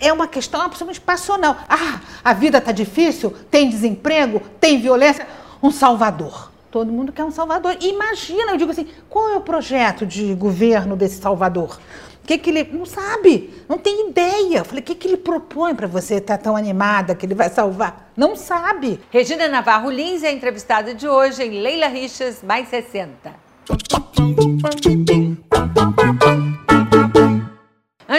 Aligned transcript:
é 0.00 0.12
uma 0.12 0.26
questão 0.26 0.60
absolutamente 0.62 1.00
passional. 1.00 1.56
Ah, 1.68 2.00
a 2.24 2.32
vida 2.32 2.58
está 2.58 2.72
difícil, 2.72 3.34
tem 3.50 3.68
desemprego, 3.68 4.40
tem 4.58 4.80
violência. 4.80 5.26
Um 5.62 5.70
salvador. 5.70 6.50
Todo 6.70 6.90
mundo 6.90 7.12
quer 7.12 7.24
um 7.24 7.30
salvador. 7.30 7.76
Imagina, 7.80 8.52
eu 8.52 8.56
digo 8.56 8.70
assim, 8.70 8.88
qual 9.08 9.28
é 9.28 9.36
o 9.36 9.40
projeto 9.40 10.06
de 10.06 10.34
governo 10.34 10.96
desse 10.96 11.20
salvador? 11.20 11.78
O 12.22 12.26
que, 12.26 12.38
que 12.38 12.50
ele. 12.50 12.64
Não 12.72 12.86
sabe, 12.86 13.52
não 13.68 13.76
tem 13.76 14.08
ideia. 14.08 14.58
Eu 14.58 14.64
falei, 14.64 14.80
o 14.80 14.84
que, 14.84 14.94
que 14.94 15.08
ele 15.08 15.16
propõe 15.16 15.74
para 15.74 15.88
você 15.88 16.14
estar 16.14 16.38
tá 16.38 16.44
tão 16.44 16.56
animada 16.56 17.14
que 17.14 17.26
ele 17.26 17.34
vai 17.34 17.50
salvar? 17.50 18.12
Não 18.16 18.36
sabe. 18.36 19.00
Regina 19.10 19.48
Navarro 19.48 19.90
Lins 19.90 20.22
é 20.22 20.32
entrevistada 20.32 20.94
de 20.94 21.08
hoje 21.08 21.42
em 21.42 21.60
Leila 21.60 21.88
Richas, 21.88 22.42
mais 22.42 22.68
60. 22.68 23.34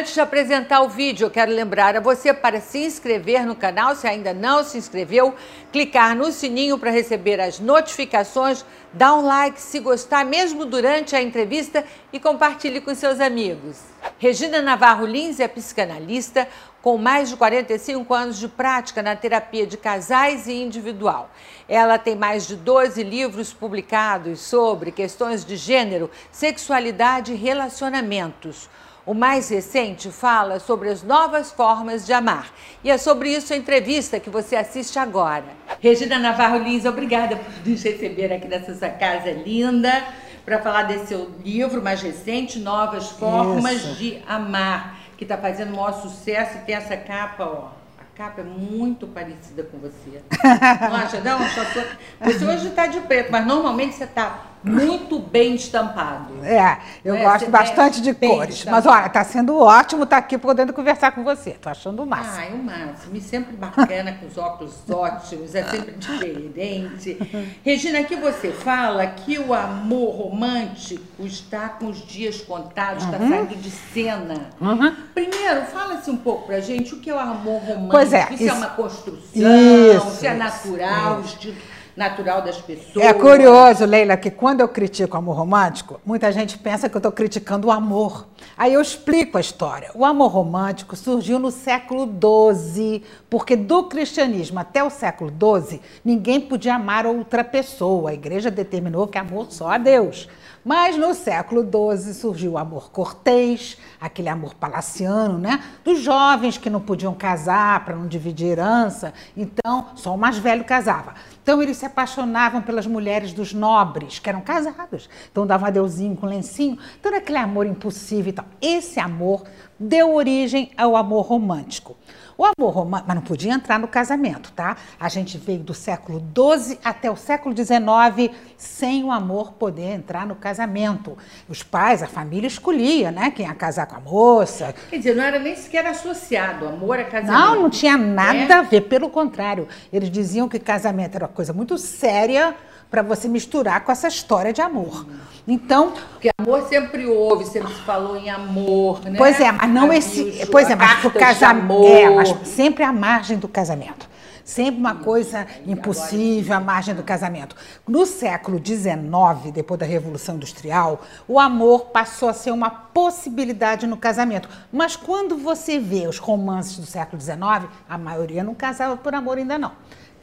Antes 0.01 0.15
de 0.15 0.19
apresentar 0.19 0.81
o 0.81 0.89
vídeo, 0.89 1.27
eu 1.27 1.29
quero 1.29 1.51
lembrar 1.51 1.95
a 1.95 1.99
você 1.99 2.33
para 2.33 2.59
se 2.59 2.79
inscrever 2.79 3.45
no 3.45 3.55
canal, 3.55 3.95
se 3.95 4.07
ainda 4.07 4.33
não 4.33 4.63
se 4.63 4.75
inscreveu, 4.75 5.35
clicar 5.71 6.15
no 6.15 6.31
sininho 6.31 6.79
para 6.79 6.89
receber 6.89 7.39
as 7.39 7.59
notificações, 7.59 8.65
dar 8.91 9.13
um 9.13 9.23
like 9.23 9.61
se 9.61 9.79
gostar, 9.79 10.25
mesmo 10.25 10.65
durante 10.65 11.15
a 11.15 11.21
entrevista, 11.21 11.85
e 12.11 12.19
compartilhe 12.19 12.81
com 12.81 12.95
seus 12.95 13.19
amigos. 13.19 13.77
Regina 14.17 14.59
Navarro 14.59 15.05
Lins 15.05 15.39
é 15.39 15.47
psicanalista 15.47 16.47
com 16.81 16.97
mais 16.97 17.29
de 17.29 17.37
45 17.37 18.11
anos 18.11 18.39
de 18.39 18.47
prática 18.47 19.03
na 19.03 19.15
terapia 19.15 19.67
de 19.67 19.77
casais 19.77 20.47
e 20.47 20.53
individual. 20.53 21.29
Ela 21.69 21.99
tem 21.99 22.15
mais 22.15 22.47
de 22.47 22.55
12 22.55 23.03
livros 23.03 23.53
publicados 23.53 24.39
sobre 24.39 24.91
questões 24.91 25.45
de 25.45 25.55
gênero, 25.55 26.09
sexualidade 26.31 27.33
e 27.33 27.35
relacionamentos. 27.35 28.67
O 29.03 29.15
mais 29.15 29.49
recente 29.49 30.11
fala 30.11 30.59
sobre 30.59 30.89
as 30.89 31.01
novas 31.01 31.51
formas 31.51 32.05
de 32.05 32.13
amar. 32.13 32.53
E 32.83 32.91
é 32.91 32.97
sobre 32.99 33.33
isso 33.33 33.51
a 33.51 33.57
entrevista 33.57 34.19
que 34.19 34.29
você 34.29 34.55
assiste 34.55 34.99
agora. 34.99 35.45
Regina 35.79 36.19
Navarro 36.19 36.59
Lins, 36.59 36.85
obrigada 36.85 37.35
por 37.35 37.67
nos 37.67 37.83
receber 37.83 38.31
aqui 38.31 38.47
nessa 38.47 38.75
sua 38.75 38.89
casa 38.89 39.31
linda 39.31 40.03
para 40.45 40.61
falar 40.61 40.83
desse 40.83 41.07
seu 41.07 41.31
livro 41.43 41.81
mais 41.81 42.01
recente, 42.01 42.59
Novas 42.59 43.09
Formas 43.09 43.77
isso. 43.77 43.95
de 43.95 44.21
Amar, 44.27 44.97
que 45.17 45.23
está 45.23 45.37
fazendo 45.37 45.73
o 45.73 45.77
maior 45.77 45.93
sucesso 45.93 46.57
e 46.57 46.61
tem 46.61 46.75
essa 46.75 46.95
capa, 46.95 47.43
ó 47.43 47.81
capa 48.21 48.41
é 48.41 48.43
muito 48.43 49.07
parecida 49.07 49.63
com 49.63 49.79
você. 49.79 50.21
Não 50.89 50.95
acha? 50.95 51.21
Não, 51.21 51.39
só 51.49 51.63
tô... 51.65 51.81
Você 52.25 52.45
hoje 52.45 52.67
está 52.67 52.85
de 52.85 52.99
preto, 53.01 53.31
mas 53.31 53.47
normalmente 53.47 53.95
você 53.95 54.03
está 54.03 54.50
muito 54.63 55.19
bem 55.19 55.55
estampado. 55.55 56.43
É, 56.43 56.77
eu 57.03 57.15
é? 57.15 57.23
gosto 57.23 57.45
você 57.45 57.51
bastante 57.51 58.01
de 58.01 58.13
cores. 58.13 58.55
Estampado. 58.55 58.85
Mas 58.85 58.95
olha, 58.95 59.07
está 59.07 59.23
sendo 59.23 59.57
ótimo 59.59 60.03
estar 60.03 60.17
tá 60.17 60.19
aqui 60.19 60.37
podendo 60.37 60.71
conversar 60.73 61.11
com 61.11 61.23
você. 61.23 61.51
Estou 61.51 61.71
achando 61.71 62.03
o 62.03 62.05
máximo. 62.05 62.35
Ah, 62.37 62.45
é 62.45 62.53
o 62.53 62.63
máximo. 62.63 63.15
E 63.15 63.21
sempre 63.21 63.55
bacana, 63.55 64.13
com 64.13 64.27
os 64.27 64.37
óculos 64.37 64.75
ótimos, 64.89 65.55
é 65.55 65.63
sempre 65.63 65.93
diferente. 65.93 67.17
Regina, 67.63 67.99
aqui 67.99 68.15
você 68.15 68.51
fala 68.51 69.05
que 69.07 69.39
o 69.39 69.53
amor 69.53 70.15
romântico 70.15 71.25
está 71.25 71.69
com 71.69 71.87
os 71.87 72.05
dias 72.05 72.41
contados, 72.41 73.03
está 73.03 73.17
uhum. 73.17 73.29
saindo 73.29 73.55
de 73.55 73.69
cena. 73.69 74.49
Uhum. 74.59 74.95
Primeiro, 75.13 75.65
fala-se 75.65 76.09
um 76.09 76.17
pouco 76.17 76.47
pra 76.47 76.59
gente 76.59 76.93
o 76.93 76.99
que 76.99 77.09
é 77.09 77.15
o 77.15 77.19
amor 77.19 77.61
romântico. 77.61 77.91
Pois 77.91 78.13
é. 78.13 78.27
Se 78.27 78.33
isso, 78.35 78.49
é 78.49 78.53
uma 78.53 78.67
construção, 78.67 79.21
isso, 79.33 80.11
se 80.19 80.27
é 80.27 80.33
natural, 80.33 81.21
isso. 81.21 81.33
estilo 81.33 81.55
natural 81.95 82.41
das 82.41 82.57
pessoas. 82.57 83.05
É 83.05 83.13
curioso, 83.13 83.85
Leila, 83.85 84.17
que 84.17 84.31
quando 84.31 84.61
eu 84.61 84.67
critico 84.67 85.15
o 85.15 85.19
amor 85.19 85.35
romântico, 85.35 85.99
muita 86.05 86.31
gente 86.31 86.57
pensa 86.57 86.89
que 86.89 86.95
eu 86.95 86.99
estou 86.99 87.11
criticando 87.11 87.67
o 87.67 87.71
amor. 87.71 88.27
Aí 88.57 88.73
eu 88.73 88.81
explico 88.81 89.37
a 89.37 89.41
história. 89.41 89.91
O 89.93 90.05
amor 90.05 90.29
romântico 90.29 90.95
surgiu 90.95 91.39
no 91.39 91.51
século 91.51 92.07
XII, 92.07 93.03
porque 93.29 93.55
do 93.55 93.83
cristianismo 93.83 94.59
até 94.59 94.83
o 94.83 94.89
século 94.89 95.31
XII, 95.31 95.81
ninguém 96.03 96.39
podia 96.39 96.75
amar 96.75 97.05
outra 97.05 97.43
pessoa. 97.43 98.11
A 98.11 98.13
igreja 98.13 98.49
determinou 98.49 99.07
que 99.07 99.17
amor 99.17 99.47
só 99.51 99.69
a 99.69 99.77
Deus. 99.77 100.27
Mas 100.63 100.95
no 100.95 101.15
século 101.15 101.63
XII 101.63 102.13
surgiu 102.13 102.51
o 102.51 102.57
amor 102.57 102.91
cortês, 102.91 103.77
aquele 103.99 104.29
amor 104.29 104.53
palaciano, 104.53 105.39
né? 105.39 105.63
Dos 105.83 106.01
jovens 106.01 106.57
que 106.57 106.69
não 106.69 106.79
podiam 106.79 107.15
casar 107.15 107.83
para 107.83 107.95
não 107.95 108.07
dividir 108.07 108.49
herança, 108.49 109.11
então 109.35 109.87
só 109.95 110.13
o 110.13 110.17
mais 110.17 110.37
velho 110.37 110.63
casava. 110.63 111.15
Então 111.41 111.63
eles 111.63 111.77
se 111.77 111.85
apaixonavam 111.85 112.61
pelas 112.61 112.85
mulheres 112.85 113.33
dos 113.33 113.53
nobres, 113.53 114.19
que 114.19 114.29
eram 114.29 114.41
casadas. 114.41 115.09
Então 115.31 115.47
davam 115.47 115.67
adeuzinho 115.67 116.15
com 116.15 116.27
lencinho. 116.27 116.77
Então 116.99 117.11
era 117.11 117.19
aquele 117.19 117.39
amor 117.39 117.65
impossível 117.65 118.29
e 118.29 118.33
tal. 118.33 118.45
Esse 118.61 118.99
amor 118.99 119.43
deu 119.79 120.13
origem 120.13 120.71
ao 120.77 120.95
amor 120.95 121.25
romântico. 121.25 121.97
O 122.41 122.45
amor 122.57 122.73
romântico, 122.73 123.07
mas 123.07 123.15
não 123.15 123.21
podia 123.21 123.53
entrar 123.53 123.77
no 123.77 123.87
casamento, 123.87 124.51
tá? 124.53 124.75
A 124.99 125.07
gente 125.09 125.37
veio 125.37 125.59
do 125.59 125.75
século 125.75 126.19
XII 126.19 126.79
até 126.83 127.11
o 127.11 127.15
século 127.15 127.55
XIX 127.55 128.35
sem 128.57 129.03
o 129.03 129.11
amor 129.11 129.51
poder 129.53 129.91
entrar 129.91 130.25
no 130.25 130.33
casamento. 130.33 131.15
Os 131.47 131.61
pais, 131.61 132.01
a 132.01 132.07
família 132.07 132.47
escolhia, 132.47 133.11
né? 133.11 133.29
Quem 133.29 133.45
ia 133.45 133.53
casar 133.53 133.85
com 133.85 133.95
a 133.95 133.99
moça. 133.99 134.73
Quer 134.89 134.97
dizer, 134.97 135.15
não 135.15 135.23
era 135.23 135.37
nem 135.37 135.55
sequer 135.55 135.85
associado, 135.85 136.67
amor 136.67 136.97
a 136.97 137.03
casamento. 137.03 137.31
Não, 137.31 137.61
não 137.61 137.69
tinha 137.69 137.95
nada 137.95 138.39
é? 138.39 138.53
a 138.53 138.63
ver, 138.63 138.81
pelo 138.81 139.11
contrário. 139.11 139.67
Eles 139.93 140.09
diziam 140.09 140.49
que 140.49 140.57
casamento 140.57 141.13
era 141.13 141.25
uma 141.25 141.31
coisa 141.31 141.53
muito 141.53 141.77
séria 141.77 142.55
para 142.91 143.01
você 143.01 143.29
misturar 143.29 143.85
com 143.85 143.91
essa 143.91 144.09
história 144.09 144.51
de 144.51 144.61
amor. 144.61 145.07
Então, 145.47 145.93
porque 146.11 146.29
amor 146.37 146.67
sempre 146.67 147.07
houve, 147.07 147.45
sempre 147.45 147.73
se 147.73 147.81
falou 147.81 148.17
em 148.17 148.29
amor, 148.29 149.01
né? 149.05 149.17
Pois 149.17 149.39
é, 149.39 149.49
mas 149.49 149.69
não 149.69 149.91
esse, 149.91 150.45
pois 150.51 150.69
é, 150.69 150.75
mas 150.75 151.03
o 151.05 151.09
casamento, 151.09 151.87
é, 151.87 152.09
mas 152.09 152.35
sempre 152.43 152.83
à 152.83 152.91
margem 152.91 153.37
do 153.37 153.47
casamento. 153.47 154.11
Sempre 154.43 154.81
uma 154.81 154.95
coisa 154.95 155.47
impossível 155.65 156.57
à 156.57 156.59
margem 156.59 156.93
do 156.93 157.03
casamento. 157.03 157.55
No 157.87 158.05
século 158.05 158.59
XIX, 158.63 159.53
depois 159.53 159.79
da 159.79 159.85
Revolução 159.85 160.35
Industrial, 160.35 161.01
o 161.27 161.39
amor 161.39 161.85
passou 161.85 162.27
a 162.27 162.33
ser 162.33 162.51
uma 162.51 162.69
possibilidade 162.69 163.87
no 163.87 163.95
casamento. 163.95 164.49
Mas 164.71 164.95
quando 164.95 165.37
você 165.37 165.79
vê 165.79 166.07
os 166.07 166.17
romances 166.17 166.77
do 166.77 166.85
século 166.85 167.21
XIX, 167.21 167.69
a 167.87 167.97
maioria 167.97 168.43
não 168.43 168.53
casava 168.53 168.97
por 168.97 169.15
amor 169.15 169.37
ainda 169.37 169.57
não 169.57 169.71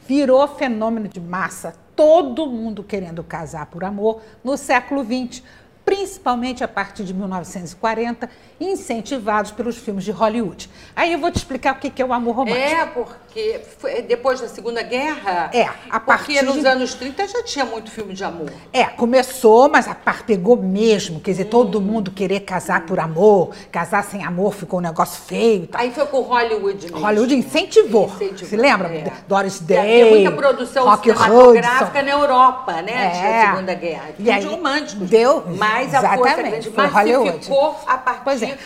virou 0.09 0.47
fenômeno 0.47 1.07
de 1.07 1.19
massa, 1.19 1.75
todo 1.95 2.47
mundo 2.47 2.83
querendo 2.83 3.23
casar 3.23 3.67
por 3.67 3.83
amor 3.83 4.23
no 4.43 4.57
século 4.57 5.03
XX 5.03 5.43
principalmente 5.85 6.63
a 6.63 6.67
partir 6.67 7.03
de 7.03 7.15
1940, 7.15 8.29
incentivados 8.59 9.51
pelos 9.51 9.75
filmes 9.75 10.03
de 10.03 10.11
Hollywood. 10.11 10.69
Aí 10.95 11.11
eu 11.11 11.17
vou 11.17 11.31
te 11.31 11.37
explicar 11.37 11.73
o 11.73 11.79
que 11.79 11.99
é 11.99 12.05
o 12.05 12.13
amor 12.13 12.35
romântico. 12.35 13.07
É, 13.28 13.28
foi 13.77 14.01
depois 14.01 14.39
da 14.39 14.47
Segunda 14.47 14.81
Guerra. 14.81 15.49
É, 15.53 15.67
a 15.89 15.99
partir. 15.99 16.39
Porque 16.39 16.41
nos 16.41 16.65
anos 16.65 16.93
30 16.93 17.27
já 17.27 17.43
tinha 17.43 17.65
muito 17.65 17.91
filme 17.91 18.13
de 18.13 18.23
amor. 18.23 18.49
É, 18.71 18.85
começou, 18.85 19.69
mas 19.69 19.87
a 19.87 19.95
par 19.95 20.23
pegou 20.23 20.55
mesmo. 20.55 21.19
Quer 21.19 21.31
dizer, 21.31 21.45
hum. 21.45 21.49
todo 21.49 21.81
mundo 21.81 22.11
querer 22.11 22.41
casar 22.41 22.85
por 22.85 22.99
amor, 22.99 23.51
casar 23.71 24.03
sem 24.03 24.23
amor 24.23 24.53
ficou 24.53 24.79
um 24.79 24.83
negócio 24.83 25.21
feio. 25.21 25.67
Tá. 25.67 25.79
Aí 25.79 25.91
foi 25.91 26.05
com 26.05 26.21
Hollywood 26.21 26.85
mesmo. 26.85 26.99
Hollywood 26.99 27.35
incentivou. 27.35 28.05
incentivou. 28.05 28.49
Se 28.49 28.55
lembra? 28.55 28.87
É. 28.87 29.11
Doris 29.27 29.59
Day. 29.59 30.09
Muita 30.09 30.31
produção 30.31 30.85
Rock 30.85 31.11
cinematográfica 31.11 32.01
na 32.03 32.11
Europa, 32.11 32.81
né? 32.81 33.11
É. 33.15 33.45
Da 33.45 33.51
Segunda 33.51 33.73
Guerra. 33.73 34.05
E 34.19 34.29
aí, 34.29 34.43
românticos. 34.45 35.09
Deu. 35.09 35.43
Mas 35.57 35.93
a 35.93 36.15
força 36.15 36.35
grande 36.35 36.69
massificou 36.69 37.75
a 37.87 37.97
partir 37.97 38.19
pois 38.23 38.41
é. 38.43 38.57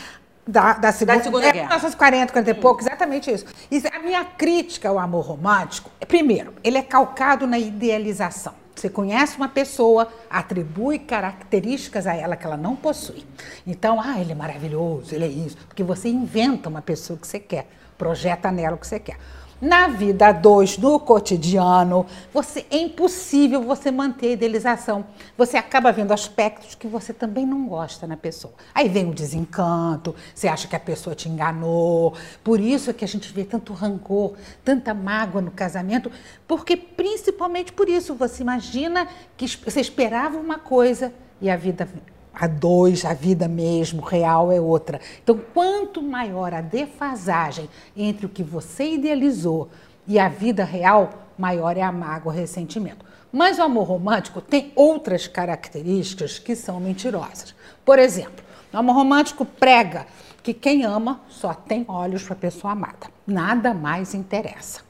Da, 0.45 0.73
da, 0.73 0.91
segunda, 0.91 1.17
da 1.17 1.23
Segunda 1.23 1.45
é, 1.47 1.51
Guerra. 1.53 1.67
1940, 1.67 2.33
40 2.33 2.51
e 2.51 2.53
pouco, 2.53 2.81
exatamente 2.81 3.31
isso. 3.31 3.45
isso. 3.71 3.87
A 3.87 3.99
minha 3.99 4.25
crítica 4.25 4.89
ao 4.89 4.99
amor 4.99 5.25
romântico, 5.25 5.89
primeiro, 6.05 6.53
ele 6.63 6.77
é 6.77 6.81
calcado 6.81 7.47
na 7.47 7.57
idealização. 7.57 8.53
Você 8.75 8.89
conhece 8.89 9.37
uma 9.37 9.47
pessoa, 9.47 10.11
atribui 10.29 10.99
características 10.99 12.05
a 12.07 12.15
ela 12.15 12.35
que 12.35 12.45
ela 12.45 12.57
não 12.57 12.75
possui. 12.75 13.25
Então, 13.65 14.01
ah, 14.01 14.19
ele 14.19 14.33
é 14.33 14.35
maravilhoso, 14.35 15.15
ele 15.15 15.25
é 15.25 15.27
isso. 15.27 15.55
Porque 15.67 15.83
você 15.83 16.09
inventa 16.09 16.67
uma 16.67 16.81
pessoa 16.81 17.17
que 17.17 17.25
você 17.25 17.39
quer, 17.39 17.67
projeta 17.97 18.51
nela 18.51 18.75
o 18.75 18.77
que 18.77 18.87
você 18.87 18.99
quer. 18.99 19.17
Na 19.63 19.87
vida 19.87 20.33
dois, 20.33 20.77
no 20.77 20.99
cotidiano, 20.99 22.05
você 22.33 22.65
é 22.69 22.75
impossível 22.75 23.63
você 23.63 23.91
manter 23.91 24.27
a 24.27 24.31
idealização. 24.31 25.05
Você 25.37 25.55
acaba 25.55 25.89
vendo 25.89 26.11
aspectos 26.11 26.75
que 26.75 26.85
você 26.85 27.13
também 27.13 27.45
não 27.45 27.65
gosta 27.65 28.05
na 28.05 28.17
pessoa. 28.17 28.53
Aí 28.75 28.89
vem 28.89 29.09
o 29.09 29.13
desencanto, 29.13 30.13
você 30.35 30.49
acha 30.49 30.67
que 30.67 30.75
a 30.75 30.79
pessoa 30.81 31.15
te 31.15 31.29
enganou. 31.29 32.13
Por 32.43 32.59
isso 32.59 32.89
é 32.89 32.93
que 32.93 33.05
a 33.05 33.07
gente 33.07 33.31
vê 33.31 33.45
tanto 33.45 33.71
rancor, 33.71 34.33
tanta 34.65 34.93
mágoa 34.93 35.41
no 35.41 35.51
casamento, 35.51 36.11
porque 36.45 36.75
principalmente 36.75 37.71
por 37.71 37.87
isso 37.87 38.13
você 38.15 38.43
imagina 38.43 39.07
que 39.37 39.47
você 39.47 39.79
esperava 39.79 40.37
uma 40.37 40.59
coisa 40.59 41.13
e 41.39 41.49
a 41.49 41.55
vida 41.55 41.87
a 42.33 42.47
dois, 42.47 43.05
a 43.05 43.13
vida 43.13 43.47
mesmo, 43.47 44.01
real 44.01 44.51
é 44.51 44.59
outra. 44.59 44.99
Então, 45.23 45.39
quanto 45.53 46.01
maior 46.01 46.53
a 46.53 46.61
defasagem 46.61 47.69
entre 47.95 48.25
o 48.25 48.29
que 48.29 48.43
você 48.43 48.93
idealizou 48.93 49.69
e 50.07 50.19
a 50.19 50.27
vida 50.27 50.63
real, 50.63 51.27
maior 51.37 51.77
é 51.77 51.81
a 51.81 51.91
mágoa, 51.91 52.33
o 52.33 52.35
ressentimento. 52.35 53.05
Mas 53.31 53.57
o 53.57 53.63
amor 53.63 53.87
romântico 53.87 54.41
tem 54.41 54.71
outras 54.75 55.27
características 55.27 56.37
que 56.39 56.55
são 56.55 56.79
mentirosas. 56.79 57.55
Por 57.83 57.97
exemplo, 57.97 58.43
o 58.71 58.77
amor 58.77 58.95
romântico 58.95 59.45
prega 59.45 60.05
que 60.41 60.53
quem 60.53 60.83
ama 60.83 61.21
só 61.29 61.53
tem 61.53 61.85
olhos 61.87 62.23
para 62.23 62.33
a 62.33 62.37
pessoa 62.37 62.73
amada. 62.73 63.07
Nada 63.25 63.73
mais 63.73 64.13
interessa. 64.13 64.81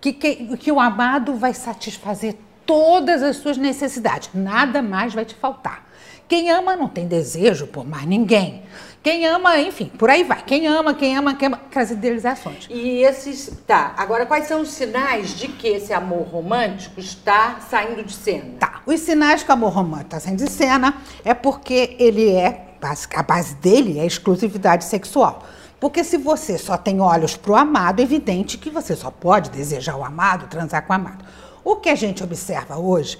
Que, 0.00 0.12
que, 0.12 0.56
que 0.56 0.72
o 0.72 0.80
amado 0.80 1.34
vai 1.34 1.52
satisfazer 1.52 2.36
todas 2.64 3.22
as 3.22 3.36
suas 3.36 3.58
necessidades. 3.58 4.30
Nada 4.32 4.80
mais 4.80 5.12
vai 5.12 5.24
te 5.24 5.34
faltar. 5.34 5.89
Quem 6.30 6.48
ama 6.48 6.76
não 6.76 6.86
tem 6.86 7.08
desejo 7.08 7.66
por 7.66 7.84
mais 7.84 8.06
ninguém. 8.06 8.62
Quem 9.02 9.26
ama, 9.26 9.58
enfim, 9.58 9.86
por 9.86 10.08
aí 10.08 10.22
vai. 10.22 10.40
Quem 10.44 10.64
ama, 10.68 10.94
quem 10.94 11.16
ama, 11.16 11.34
quem 11.34 11.48
ama, 11.48 11.56
aquelas 11.56 11.90
idealizações. 11.90 12.68
E 12.70 13.02
esses. 13.02 13.50
Tá, 13.66 13.94
agora 13.96 14.24
quais 14.24 14.46
são 14.46 14.60
os 14.60 14.68
sinais 14.68 15.36
de 15.36 15.48
que 15.48 15.66
esse 15.66 15.92
amor 15.92 16.28
romântico 16.28 17.00
está 17.00 17.58
saindo 17.68 18.04
de 18.04 18.12
cena? 18.12 18.44
Tá, 18.60 18.80
os 18.86 19.00
sinais 19.00 19.42
que 19.42 19.50
o 19.50 19.54
amor 19.54 19.72
romântico 19.72 20.06
está 20.06 20.20
saindo 20.20 20.44
de 20.44 20.48
cena 20.48 20.98
é 21.24 21.34
porque 21.34 21.96
ele 21.98 22.30
é. 22.30 22.66
A 23.16 23.22
base 23.24 23.56
dele 23.56 23.98
é 23.98 24.02
a 24.02 24.06
exclusividade 24.06 24.84
sexual. 24.84 25.42
Porque 25.80 26.04
se 26.04 26.16
você 26.16 26.56
só 26.56 26.76
tem 26.76 27.00
olhos 27.00 27.36
para 27.36 27.50
o 27.50 27.56
amado, 27.56 27.98
é 27.98 28.04
evidente 28.04 28.56
que 28.56 28.70
você 28.70 28.94
só 28.94 29.10
pode 29.10 29.50
desejar 29.50 29.96
o 29.96 30.04
amado, 30.04 30.46
transar 30.46 30.86
com 30.86 30.92
o 30.92 30.96
amado. 30.96 31.24
O 31.64 31.76
que 31.76 31.88
a 31.88 31.96
gente 31.96 32.22
observa 32.22 32.78
hoje 32.78 33.18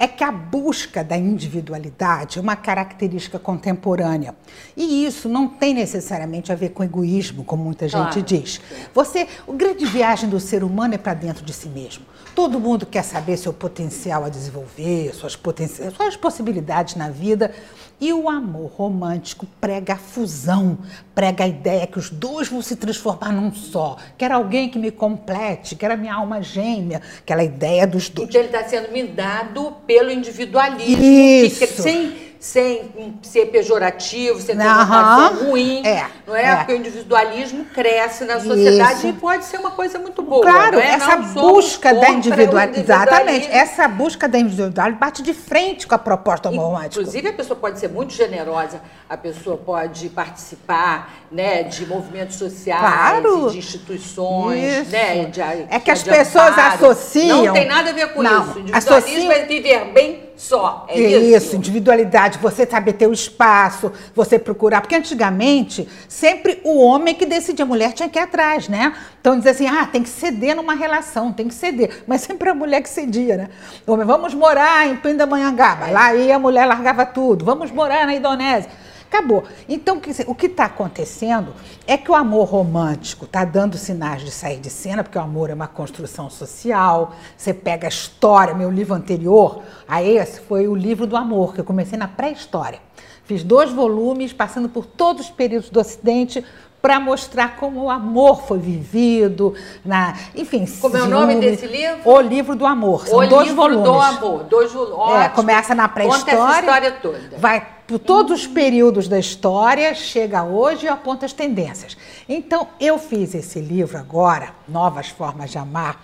é 0.00 0.08
que 0.08 0.24
a 0.24 0.32
busca 0.32 1.04
da 1.04 1.14
individualidade 1.14 2.38
é 2.38 2.40
uma 2.40 2.56
característica 2.56 3.38
contemporânea. 3.38 4.34
E 4.74 5.04
isso 5.04 5.28
não 5.28 5.46
tem 5.46 5.74
necessariamente 5.74 6.50
a 6.50 6.54
ver 6.54 6.70
com 6.70 6.82
egoísmo, 6.82 7.44
como 7.44 7.62
muita 7.62 7.86
gente 7.86 8.14
claro. 8.14 8.22
diz. 8.22 8.62
Você, 8.94 9.28
o 9.46 9.52
grande 9.52 9.84
viagem 9.84 10.30
do 10.30 10.40
ser 10.40 10.64
humano 10.64 10.94
é 10.94 10.98
para 10.98 11.12
dentro 11.12 11.44
de 11.44 11.52
si 11.52 11.68
mesmo. 11.68 12.06
Todo 12.34 12.60
mundo 12.60 12.86
quer 12.86 13.02
saber 13.02 13.36
seu 13.36 13.52
potencial 13.52 14.24
a 14.24 14.28
desenvolver, 14.28 15.14
suas, 15.14 15.36
poten 15.36 15.68
suas 15.68 16.16
possibilidades 16.16 16.94
na 16.94 17.10
vida. 17.10 17.52
E 18.00 18.14
o 18.14 18.30
amor 18.30 18.70
romântico 18.78 19.46
prega 19.60 19.92
a 19.92 19.96
fusão, 19.96 20.78
prega 21.14 21.44
a 21.44 21.46
ideia 21.48 21.86
que 21.86 21.98
os 21.98 22.08
dois 22.08 22.48
vão 22.48 22.62
se 22.62 22.76
transformar 22.76 23.30
num 23.30 23.52
só. 23.52 23.98
Quero 24.16 24.34
alguém 24.34 24.70
que 24.70 24.78
me 24.78 24.90
complete, 24.90 25.76
quero 25.76 25.92
a 25.92 25.96
minha 25.98 26.14
alma 26.14 26.40
gêmea, 26.40 27.02
aquela 27.18 27.44
ideia 27.44 27.86
dos 27.86 28.08
dois. 28.08 28.30
Então 28.30 28.40
ele 28.40 28.48
está 28.48 28.66
sendo 28.66 28.90
mindado 28.90 29.76
pelo 29.86 30.10
individualismo. 30.10 31.04
Isso. 31.04 31.58
Que, 31.58 31.66
sem 31.66 32.29
sem 32.40 32.90
ser 33.20 33.46
pejorativo, 33.46 34.40
sem 34.40 34.56
ter 34.56 34.62
uma 34.62 35.28
ruim, 35.28 35.86
é, 35.86 36.06
não 36.26 36.34
é? 36.34 36.44
é? 36.46 36.56
Porque 36.56 36.72
o 36.72 36.76
individualismo 36.76 37.66
cresce 37.66 38.24
na 38.24 38.40
sociedade 38.40 38.94
Isso. 38.94 39.08
e 39.08 39.12
pode 39.12 39.44
ser 39.44 39.58
uma 39.58 39.72
coisa 39.72 39.98
muito 39.98 40.22
boa. 40.22 40.40
Claro, 40.40 40.80
é? 40.80 40.86
essa 40.86 41.16
não 41.16 41.34
busca 41.34 41.92
da 41.92 42.08
individualidade, 42.08 42.80
exatamente, 42.80 43.46
essa 43.46 43.86
busca 43.86 44.26
da 44.26 44.38
individualidade 44.38 44.96
bate 44.96 45.22
de 45.22 45.34
frente 45.34 45.86
com 45.86 45.94
a 45.94 45.98
proposta 45.98 46.48
romântica. 46.48 46.98
Inclusive 47.02 47.28
a 47.28 47.32
pessoa 47.34 47.60
pode 47.60 47.78
ser 47.78 47.90
muito 47.90 48.14
generosa, 48.14 48.80
a 49.06 49.18
pessoa 49.18 49.58
pode 49.58 50.08
participar, 50.08 51.12
né, 51.30 51.64
de 51.64 51.84
movimentos 51.84 52.36
sociais, 52.36 52.80
claro. 52.80 53.50
de 53.50 53.58
instituições, 53.58 54.78
isso. 54.78 54.92
né, 54.92 55.26
de, 55.26 55.42
é 55.42 55.78
que 55.78 55.90
as 55.90 56.02
pessoas 56.02 56.56
associam. 56.56 57.44
Não 57.44 57.52
tem 57.52 57.68
nada 57.68 57.90
a 57.90 57.92
ver 57.92 58.14
com 58.14 58.22
não, 58.22 58.44
isso. 58.44 58.56
O 58.56 58.60
individualismo 58.60 58.96
associam... 58.96 59.30
é 59.32 59.44
viver 59.44 59.84
bem 59.92 60.29
só. 60.40 60.86
É 60.88 60.98
isso. 60.98 61.36
Isso, 61.36 61.56
individualidade, 61.56 62.38
você 62.38 62.64
saber 62.64 62.94
ter 62.94 63.06
o 63.06 63.12
espaço, 63.12 63.92
você 64.14 64.38
procurar. 64.38 64.80
Porque 64.80 64.94
antigamente, 64.94 65.86
sempre 66.08 66.60
o 66.64 66.78
homem 66.78 67.14
que 67.14 67.26
decidia, 67.26 67.64
a 67.64 67.68
mulher 67.68 67.92
tinha 67.92 68.08
que 68.08 68.18
ir 68.18 68.22
atrás, 68.22 68.66
né? 68.66 68.94
Então 69.20 69.36
diz 69.36 69.46
assim, 69.46 69.66
ah, 69.66 69.84
tem 69.84 70.02
que 70.02 70.08
ceder 70.08 70.56
numa 70.56 70.74
relação, 70.74 71.30
tem 71.30 71.46
que 71.46 71.54
ceder. 71.54 72.04
Mas 72.06 72.22
sempre 72.22 72.48
a 72.48 72.54
mulher 72.54 72.80
que 72.80 72.88
cedia, 72.88 73.36
né? 73.36 73.48
Homem, 73.86 74.06
vamos 74.06 74.32
morar 74.32 74.88
em 74.88 74.96
Pindamonhangaba. 74.96 75.90
Lá 75.90 76.14
ia 76.14 76.36
a 76.36 76.38
mulher 76.38 76.64
largava 76.64 77.04
tudo. 77.04 77.44
Vamos 77.44 77.70
morar 77.70 78.06
na 78.06 78.14
Indonésia. 78.14 78.70
Acabou. 79.10 79.42
Então, 79.68 80.00
o 80.28 80.34
que 80.36 80.46
está 80.46 80.66
acontecendo 80.66 81.52
é 81.84 81.98
que 81.98 82.08
o 82.12 82.14
amor 82.14 82.46
romântico 82.46 83.24
está 83.24 83.44
dando 83.44 83.76
sinais 83.76 84.22
de 84.22 84.30
sair 84.30 84.60
de 84.60 84.70
cena, 84.70 85.02
porque 85.02 85.18
o 85.18 85.20
amor 85.20 85.50
é 85.50 85.54
uma 85.54 85.66
construção 85.66 86.30
social. 86.30 87.12
Você 87.36 87.52
pega 87.52 87.88
a 87.88 87.90
história, 87.90 88.54
meu 88.54 88.70
livro 88.70 88.94
anterior 88.94 89.64
a 89.88 90.00
esse 90.00 90.40
foi 90.40 90.68
o 90.68 90.76
livro 90.76 91.08
do 91.08 91.16
amor, 91.16 91.52
que 91.52 91.60
eu 91.60 91.64
comecei 91.64 91.98
na 91.98 92.06
pré-história. 92.06 92.78
Fiz 93.24 93.42
dois 93.42 93.72
volumes, 93.72 94.32
passando 94.32 94.68
por 94.68 94.86
todos 94.86 95.26
os 95.26 95.30
períodos 95.30 95.70
do 95.70 95.80
Ocidente, 95.80 96.44
para 96.80 96.98
mostrar 96.98 97.56
como 97.56 97.84
o 97.84 97.90
amor 97.90 98.42
foi 98.42 98.58
vivido, 98.58 99.54
na, 99.84 100.16
enfim. 100.34 100.66
Como 100.80 100.96
é 100.96 101.02
o 101.02 101.08
nome 101.08 101.36
desse 101.36 101.66
livro? 101.66 102.00
O 102.04 102.20
livro 102.20 102.56
do 102.56 102.66
amor. 102.66 103.06
São 103.06 103.18
o 103.18 103.26
dois 103.26 103.48
livro 103.48 103.62
volumes. 103.62 103.84
do 103.84 104.00
amor, 104.00 104.44
dois 104.44 104.72
volumes. 104.72 105.24
É, 105.24 105.28
começa 105.28 105.74
na 105.74 105.88
pré-história. 105.88 106.38
Conta 106.38 106.50
essa 106.50 106.60
história 106.60 106.92
toda. 106.92 107.38
Vai 107.38 107.66
por 107.86 107.98
todos 107.98 108.42
os 108.42 108.46
períodos 108.46 109.08
da 109.08 109.18
história, 109.18 109.92
chega 109.94 110.44
hoje 110.44 110.86
e 110.86 110.88
aponta 110.88 111.26
as 111.26 111.32
tendências. 111.32 111.96
Então, 112.28 112.68
eu 112.78 112.98
fiz 112.98 113.34
esse 113.34 113.60
livro 113.60 113.98
agora, 113.98 114.50
Novas 114.68 115.08
Formas 115.08 115.50
de 115.50 115.58
Amar, 115.58 116.00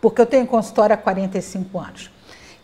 porque 0.00 0.20
eu 0.20 0.26
tenho 0.26 0.46
consultório 0.46 0.94
há 0.94 0.98
45 0.98 1.78
anos. 1.78 2.10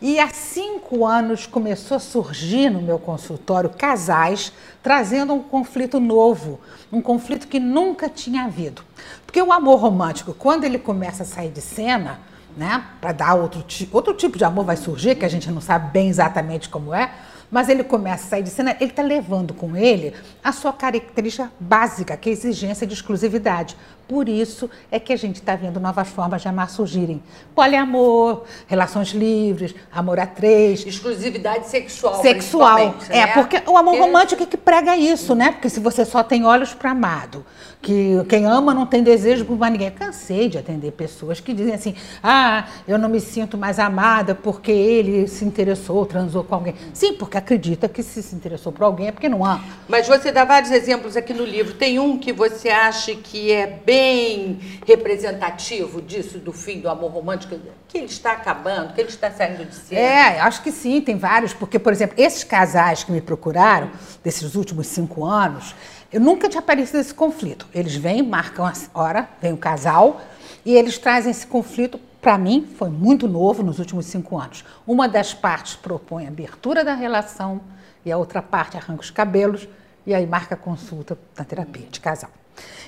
E 0.01 0.21
há 0.21 0.29
cinco 0.29 1.07
anos 1.07 1.47
começou 1.47 1.97
a 1.97 2.01
surgir 2.01 2.69
no 2.69 2.83
meu 2.83 2.99
consultório 2.99 3.71
casais 3.71 4.53
trazendo 4.83 5.33
um 5.33 5.43
conflito 5.43 5.99
novo, 5.99 6.61
um 6.93 7.01
conflito 7.01 7.49
que 7.49 7.59
nunca 7.59 8.09
tinha 8.09 8.45
havido. 8.45 8.83
Porque 9.25 9.41
o 9.41 9.51
amor 9.51 9.77
romântico, 9.77 10.35
quando 10.35 10.65
ele 10.65 10.79
começa 10.79 11.23
a 11.23 11.27
sair 11.27 11.51
de 11.51 11.63
cena, 11.63 12.21
né, 12.55 12.85
para 13.01 13.13
dar 13.13 13.35
outro, 13.35 13.65
outro 13.91 14.13
tipo 14.13 14.37
de 14.37 14.45
amor 14.45 14.65
vai 14.65 14.77
surgir, 14.77 15.15
que 15.15 15.25
a 15.25 15.29
gente 15.29 15.51
não 15.51 15.63
sabe 15.63 15.91
bem 15.93 16.09
exatamente 16.09 16.69
como 16.69 16.95
é, 16.95 17.11
mas 17.51 17.69
ele 17.69 17.85
começa 17.85 18.27
a 18.27 18.29
sair 18.29 18.43
de 18.43 18.51
cena, 18.51 18.77
ele 18.81 18.91
está 18.91 19.03
levando 19.03 19.55
com 19.55 19.77
ele 19.77 20.13
a 20.43 20.53
sua 20.53 20.73
característica 20.73 21.51
básica, 21.59 22.17
que 22.17 22.29
é 22.29 22.33
a 22.33 22.35
exigência 22.35 22.87
de 22.87 22.95
exclusividade. 22.95 23.77
Por 24.09 24.29
isso 24.29 24.71
é 24.91 25.01
que 25.01 25.13
a 25.13 25.17
gente 25.17 25.37
está 25.37 25.57
vendo 25.57 25.81
novas 25.81 26.09
formas 26.09 26.43
de 26.43 26.49
amar 26.49 26.71
surgirem. 26.71 27.21
Poliamor, 27.55 28.45
relações 28.67 29.09
livres, 29.09 29.75
amor 29.93 30.21
a 30.21 30.27
três. 30.27 30.87
Exclusividade 30.87 31.67
sexual. 31.67 32.23
Sexual. 32.23 32.95
É, 33.09 33.27
né? 33.27 33.27
porque 33.35 33.63
o 33.67 33.77
amor 33.77 33.99
romântico 33.99 34.43
é 34.43 34.47
que 34.47 34.57
prega 34.57 34.97
isso, 34.97 35.35
né? 35.35 35.51
Porque 35.51 35.69
se 35.69 35.81
você 35.81 36.05
só 36.05 36.23
tem 36.23 36.45
olhos 36.45 36.73
para 36.73 36.93
amado, 36.93 37.45
que 37.83 38.25
quem 38.29 38.47
ama 38.47 38.73
não 38.73 38.87
tem 38.87 39.03
desejo 39.03 39.45
por 39.45 39.59
mais 39.59 39.73
ninguém. 39.73 39.91
Cansei 39.91 40.49
de 40.49 40.59
atender 40.59 40.93
pessoas 40.93 41.41
que 41.41 41.53
dizem 41.53 41.75
assim: 41.75 41.95
ah, 42.23 42.67
eu 42.87 42.99
não 42.99 43.09
me 43.09 43.21
sinto 43.21 43.57
mais 43.59 43.79
amada 43.79 44.35
porque 44.35 44.71
ele 44.71 45.27
se 45.27 45.45
interessou, 45.45 46.05
transou 46.07 46.45
com 46.45 46.55
alguém. 46.55 46.75
Sim, 46.93 47.15
porque 47.15 47.37
acredita 47.37 47.89
que 47.89 48.03
se 48.03 48.23
se 48.23 48.35
interessou 48.35 48.73
por 48.73 48.85
alguém 48.85 49.09
é 49.09 49.13
porque 49.13 49.29
não 49.29 49.45
ama. 49.45 49.65
Mas 49.89 50.07
você 50.07 50.31
dá 50.31 50.45
vários 50.45 50.71
exemplos 50.71 51.17
aqui 51.17 51.33
no 51.33 51.45
livro. 51.45 51.75
Tem 51.75 51.99
um 51.99 52.19
que 52.19 52.33
você 52.33 52.69
acha 52.69 53.15
que 53.15 53.53
é 53.53 53.67
bem 53.67 53.96
bem 53.97 54.59
representativo 54.87 56.03
disso, 56.03 56.39
do 56.39 56.53
fim 56.53 56.81
do 56.81 56.89
amor 56.89 57.11
romântico, 57.11 57.59
que 57.89 57.97
ele 57.97 58.07
está 58.07 58.33
acabando, 58.33 58.93
que 58.93 59.01
ele 59.01 59.09
está 59.09 59.31
saindo 59.31 59.65
de 59.65 59.75
cena? 59.75 60.01
É, 60.01 60.41
acho 60.41 60.63
que 60.63 60.71
sim, 60.71 61.01
tem 61.01 61.17
vários, 61.17 61.55
porque, 61.55 61.79
por 61.79 61.93
exemplo, 61.93 62.15
esses 62.19 62.45
casais 62.45 63.03
que 63.03 63.11
me 63.11 63.23
procuraram, 63.23 63.91
desses 64.23 64.55
últimos 64.55 64.87
cinco 64.89 65.25
anos, 65.25 65.75
eu 66.13 66.21
nunca 66.21 66.47
tinha 66.49 66.61
aparecido 66.61 66.99
esse 66.99 67.15
conflito. 67.15 67.67
Eles 67.75 67.97
vêm, 67.97 68.23
marcam 68.23 68.67
a 68.67 68.73
hora, 68.95 69.29
vem 69.41 69.53
o 69.55 69.57
casal, 69.57 70.21
e 70.65 70.75
eles 70.75 70.99
trazem 70.99 71.31
esse 71.31 71.47
conflito 71.47 71.99
para 72.21 72.37
mim, 72.37 72.69
foi 72.77 72.91
muito 72.91 73.27
novo 73.27 73.63
nos 73.63 73.79
últimos 73.79 74.05
cinco 74.07 74.39
anos. 74.39 74.63
Uma 74.87 75.09
das 75.09 75.33
partes 75.33 75.75
propõe 75.75 76.27
a 76.27 76.29
abertura 76.29 76.85
da 76.85 76.95
relação 76.95 77.61
e 78.05 78.13
a 78.13 78.19
outra 78.19 78.43
parte 78.43 78.77
arranca 78.77 79.01
os 79.01 79.11
cabelos 79.11 79.67
e 80.05 80.13
aí 80.13 80.27
marca 80.27 80.55
consulta 80.55 81.17
na 81.39 81.45
terapia 81.45 81.87
de 81.89 82.01
casal. 82.01 82.31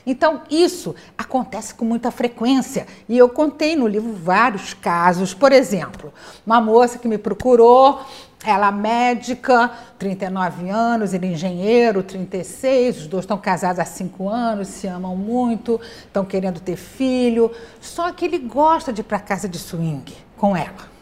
Então, 0.06 0.42
isso 0.50 0.94
acontece 1.16 1.74
com 1.74 1.84
muita 1.84 2.10
frequência. 2.10 2.86
E 3.08 3.18
eu 3.18 3.28
contei 3.28 3.76
no 3.76 3.86
livro 3.86 4.12
vários 4.12 4.72
casos. 4.74 5.34
Por 5.34 5.52
exemplo, 5.52 6.12
uma 6.46 6.60
moça 6.60 6.98
que 6.98 7.06
me 7.06 7.18
procurou, 7.18 8.00
ela 8.44 8.70
médica, 8.70 9.70
39 9.98 10.70
anos, 10.70 11.12
ele 11.12 11.26
engenheiro, 11.26 12.02
36, 12.02 13.02
os 13.02 13.06
dois 13.06 13.24
estão 13.24 13.36
casados 13.36 13.80
há 13.80 13.84
5 13.84 14.28
anos, 14.28 14.68
se 14.68 14.86
amam 14.86 15.16
muito, 15.16 15.80
estão 16.06 16.24
querendo 16.24 16.60
ter 16.60 16.76
filho. 16.76 17.50
Só 17.80 18.12
que 18.12 18.24
ele 18.24 18.38
gosta 18.38 18.92
de 18.92 19.00
ir 19.00 19.04
para 19.04 19.18
casa 19.18 19.48
de 19.48 19.58
swing 19.58 20.16
com 20.36 20.56
ela. 20.56 20.97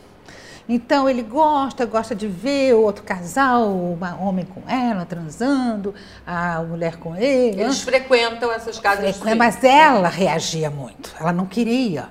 Então 0.69 1.09
ele 1.09 1.23
gosta, 1.23 1.87
gosta 1.87 2.15
de 2.15 2.27
ver 2.27 2.75
o 2.75 2.83
outro 2.83 3.05
casal, 3.05 3.69
o 3.69 3.99
homem 4.21 4.45
com 4.45 4.63
ela 4.69 5.05
transando, 5.05 5.95
a 6.27 6.61
mulher 6.63 6.97
com 6.97 7.15
ele. 7.15 7.61
Eles 7.61 7.83
frequentam 7.83 8.51
essas 8.51 8.79
casas. 8.79 9.17
Frequentam, 9.17 9.39
mas 9.39 9.63
ela 9.63 10.09
reagia 10.09 10.69
muito. 10.69 11.15
Ela 11.21 11.33
não 11.33 11.47
queria, 11.47 12.09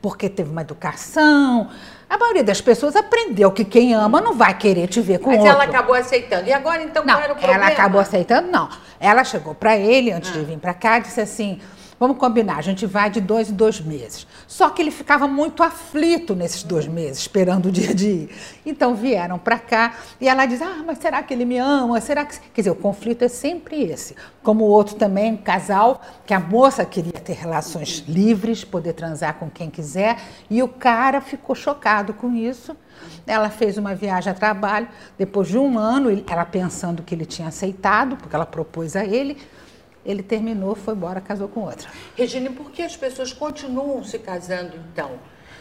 porque 0.00 0.28
teve 0.28 0.50
uma 0.50 0.60
educação. 0.60 1.68
A 2.08 2.16
maioria 2.16 2.44
das 2.44 2.60
pessoas 2.60 2.94
aprendeu 2.94 3.50
que 3.50 3.64
quem 3.64 3.92
ama 3.92 4.20
não 4.20 4.34
vai 4.34 4.56
querer 4.56 4.86
te 4.86 5.00
ver 5.00 5.18
com 5.18 5.30
Mas 5.30 5.40
outro. 5.40 5.54
ela 5.54 5.64
acabou 5.64 5.94
aceitando. 5.94 6.48
E 6.48 6.52
agora, 6.52 6.80
então, 6.84 7.04
não, 7.04 7.14
qual 7.14 7.24
era 7.24 7.32
o 7.32 7.36
problema? 7.36 7.64
Ela 7.64 7.72
acabou 7.72 8.00
aceitando, 8.00 8.48
não. 8.48 8.68
Ela 9.00 9.24
chegou 9.24 9.56
para 9.56 9.76
ele, 9.76 10.12
antes 10.12 10.30
ah. 10.30 10.34
de 10.34 10.44
vir 10.44 10.58
para 10.58 10.72
cá, 10.72 11.00
disse 11.00 11.20
assim: 11.20 11.60
Vamos 11.98 12.18
combinar, 12.18 12.58
a 12.58 12.62
gente 12.62 12.84
vai 12.84 13.08
de 13.08 13.22
dois 13.22 13.48
em 13.48 13.54
dois 13.54 13.80
meses. 13.80 14.26
Só 14.46 14.68
que 14.68 14.82
ele 14.82 14.90
ficava 14.90 15.26
muito 15.26 15.62
aflito 15.62 16.34
nesses 16.34 16.62
dois 16.62 16.86
meses, 16.86 17.20
esperando 17.20 17.66
o 17.66 17.72
dia 17.72 17.94
de 17.94 18.06
ir. 18.06 18.30
Então 18.66 18.94
vieram 18.94 19.38
para 19.38 19.58
cá 19.58 19.94
e 20.20 20.28
ela 20.28 20.44
diz: 20.44 20.60
Ah, 20.60 20.82
mas 20.86 20.98
será 20.98 21.22
que 21.22 21.32
ele 21.32 21.46
me 21.46 21.56
ama? 21.56 21.98
Será 22.02 22.26
que. 22.26 22.38
Quer 22.38 22.60
dizer, 22.60 22.70
o 22.70 22.74
conflito 22.74 23.22
é 23.22 23.28
sempre 23.28 23.82
esse. 23.82 24.14
Como 24.42 24.64
o 24.64 24.68
outro 24.68 24.96
também, 24.96 25.32
um 25.32 25.36
casal, 25.38 26.02
que 26.26 26.34
a 26.34 26.40
moça 26.40 26.84
queria 26.84 27.12
ter 27.12 27.32
relações 27.32 28.04
livres, 28.06 28.62
poder 28.62 28.92
transar 28.92 29.34
com 29.34 29.48
quem 29.48 29.70
quiser, 29.70 30.18
e 30.50 30.62
o 30.62 30.68
cara 30.68 31.22
ficou 31.22 31.56
chocado 31.56 32.12
com 32.12 32.34
isso. 32.34 32.76
Ela 33.26 33.48
fez 33.48 33.78
uma 33.78 33.94
viagem 33.94 34.30
a 34.30 34.34
trabalho, 34.34 34.88
depois 35.16 35.48
de 35.48 35.56
um 35.56 35.78
ano, 35.78 36.22
ela 36.28 36.44
pensando 36.44 37.02
que 37.02 37.14
ele 37.14 37.24
tinha 37.24 37.48
aceitado, 37.48 38.16
porque 38.16 38.36
ela 38.36 38.46
propôs 38.46 38.96
a 38.96 39.04
ele 39.04 39.38
ele 40.06 40.22
terminou, 40.22 40.74
foi 40.74 40.94
embora, 40.94 41.20
casou 41.20 41.48
com 41.48 41.60
outra. 41.60 41.88
Regina, 42.16 42.50
por 42.50 42.70
que 42.70 42.82
as 42.82 42.96
pessoas 42.96 43.32
continuam 43.32 44.02
se 44.04 44.18
casando 44.18 44.72
então? 44.90 45.10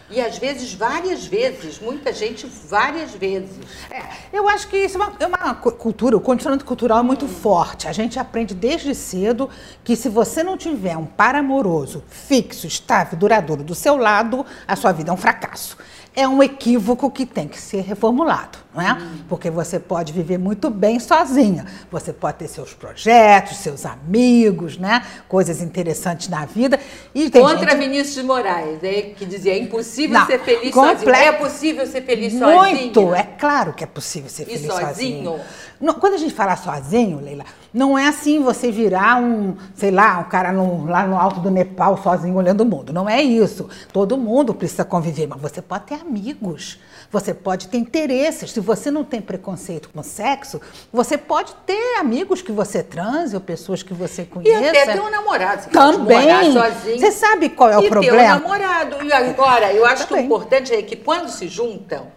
E 0.07 0.21
às 0.21 0.37
vezes, 0.37 0.71
várias 0.71 1.25
vezes, 1.25 1.79
muita 1.79 2.13
gente 2.13 2.45
várias 2.45 3.11
vezes. 3.15 3.57
É, 3.89 4.03
eu 4.31 4.47
acho 4.47 4.67
que 4.67 4.77
isso 4.77 5.01
é 5.01 5.03
uma, 5.03 5.13
é 5.19 5.25
uma 5.25 5.55
cultura, 5.55 6.15
o 6.15 6.21
condicionamento 6.21 6.63
cultural 6.63 6.99
é 6.99 7.03
muito 7.03 7.25
hum. 7.25 7.29
forte. 7.29 7.87
A 7.87 7.91
gente 7.91 8.19
aprende 8.19 8.53
desde 8.53 8.93
cedo 8.93 9.49
que 9.83 9.95
se 9.95 10.07
você 10.07 10.43
não 10.43 10.57
tiver 10.57 10.95
um 10.95 11.07
par 11.07 11.33
amoroso 11.33 12.03
fixo, 12.07 12.67
estável, 12.67 13.17
duradouro 13.17 13.63
do 13.63 13.73
seu 13.73 13.97
lado, 13.97 14.45
a 14.67 14.75
sua 14.75 14.91
vida 14.91 15.09
é 15.09 15.13
um 15.13 15.17
fracasso 15.17 15.75
é 16.15 16.27
um 16.27 16.41
equívoco 16.41 17.11
que 17.11 17.25
tem 17.25 17.47
que 17.47 17.59
ser 17.59 17.81
reformulado, 17.81 18.57
não 18.75 18.81
é? 18.81 18.93
Hum. 18.93 19.19
Porque 19.29 19.49
você 19.49 19.79
pode 19.79 20.11
viver 20.11 20.37
muito 20.37 20.69
bem 20.69 20.99
sozinha. 20.99 21.65
Você 21.89 22.11
pode 22.11 22.37
ter 22.37 22.47
seus 22.47 22.73
projetos, 22.73 23.57
seus 23.57 23.85
amigos, 23.85 24.77
né? 24.77 25.01
Coisas 25.27 25.61
interessantes 25.61 26.27
na 26.27 26.45
vida. 26.45 26.79
E 27.13 27.31
Contra 27.31 27.71
gente... 27.71 27.79
Vinícius 27.79 28.15
de 28.15 28.23
Moraes, 28.23 28.83
é, 28.83 29.01
que 29.15 29.25
dizia 29.25 29.53
é 29.53 29.57
impossível 29.57 30.19
não, 30.19 30.25
ser 30.25 30.39
feliz 30.39 30.73
sozinho. 30.73 31.15
É 31.15 31.31
possível 31.31 31.87
ser 31.87 32.01
feliz 32.01 32.33
muito, 32.33 32.45
sozinho? 32.45 32.81
Muito, 32.81 33.15
é 33.15 33.23
claro 33.23 33.73
que 33.73 33.83
é 33.83 33.87
possível 33.87 34.29
ser 34.29 34.45
feliz 34.45 34.63
e 34.63 34.67
sozinho. 34.67 35.23
sozinho. 35.25 35.39
Quando 35.99 36.13
a 36.13 36.17
gente 36.17 36.33
fala 36.33 36.55
sozinho, 36.55 37.19
Leila, 37.19 37.43
não 37.73 37.97
é 37.97 38.07
assim 38.07 38.41
você 38.41 38.71
virar 38.71 39.21
um, 39.21 39.55
sei 39.75 39.91
lá, 39.91 40.19
um 40.19 40.23
cara 40.23 40.51
no, 40.51 40.85
lá 40.85 41.05
no 41.05 41.17
alto 41.17 41.39
do 41.41 41.51
Nepal 41.51 42.01
sozinho 42.01 42.35
olhando 42.35 42.61
o 42.61 42.65
mundo. 42.65 42.93
Não 42.93 43.09
é 43.09 43.21
isso. 43.21 43.69
Todo 43.91 44.17
mundo 44.17 44.53
precisa 44.53 44.85
conviver, 44.85 45.27
mas 45.27 45.41
você 45.41 45.61
pode 45.61 45.85
ter 45.85 45.95
amigos, 45.95 46.79
você 47.11 47.33
pode 47.33 47.67
ter 47.67 47.77
interesses. 47.77 48.51
Se 48.51 48.59
você 48.59 48.91
não 48.91 49.03
tem 49.03 49.21
preconceito 49.21 49.89
com 49.89 50.01
sexo, 50.03 50.59
você 50.91 51.17
pode 51.17 51.53
ter 51.65 51.97
amigos 51.99 52.41
que 52.41 52.51
você 52.51 52.83
transe 52.83 53.35
ou 53.35 53.41
pessoas 53.41 53.83
que 53.83 53.93
você 53.93 54.25
conheça. 54.25 54.61
E 54.61 54.69
até 54.69 54.93
ter 54.93 55.01
um 55.01 55.09
namorado. 55.09 55.63
Você 55.63 55.69
Também. 55.69 56.51
sozinho. 56.51 56.99
Você 56.99 57.11
sabe 57.11 57.49
qual 57.49 57.69
é 57.69 57.77
o 57.77 57.83
e 57.83 57.89
problema? 57.89 58.17
Ter 58.17 58.23
um 58.23 58.27
namorado. 58.27 59.03
E 59.03 59.11
agora, 59.11 59.73
eu 59.73 59.85
acho 59.85 60.07
Também. 60.07 60.27
que 60.27 60.31
o 60.31 60.35
importante 60.35 60.73
é 60.73 60.81
que 60.81 60.95
quando 60.95 61.29
se 61.29 61.47
juntam, 61.47 62.07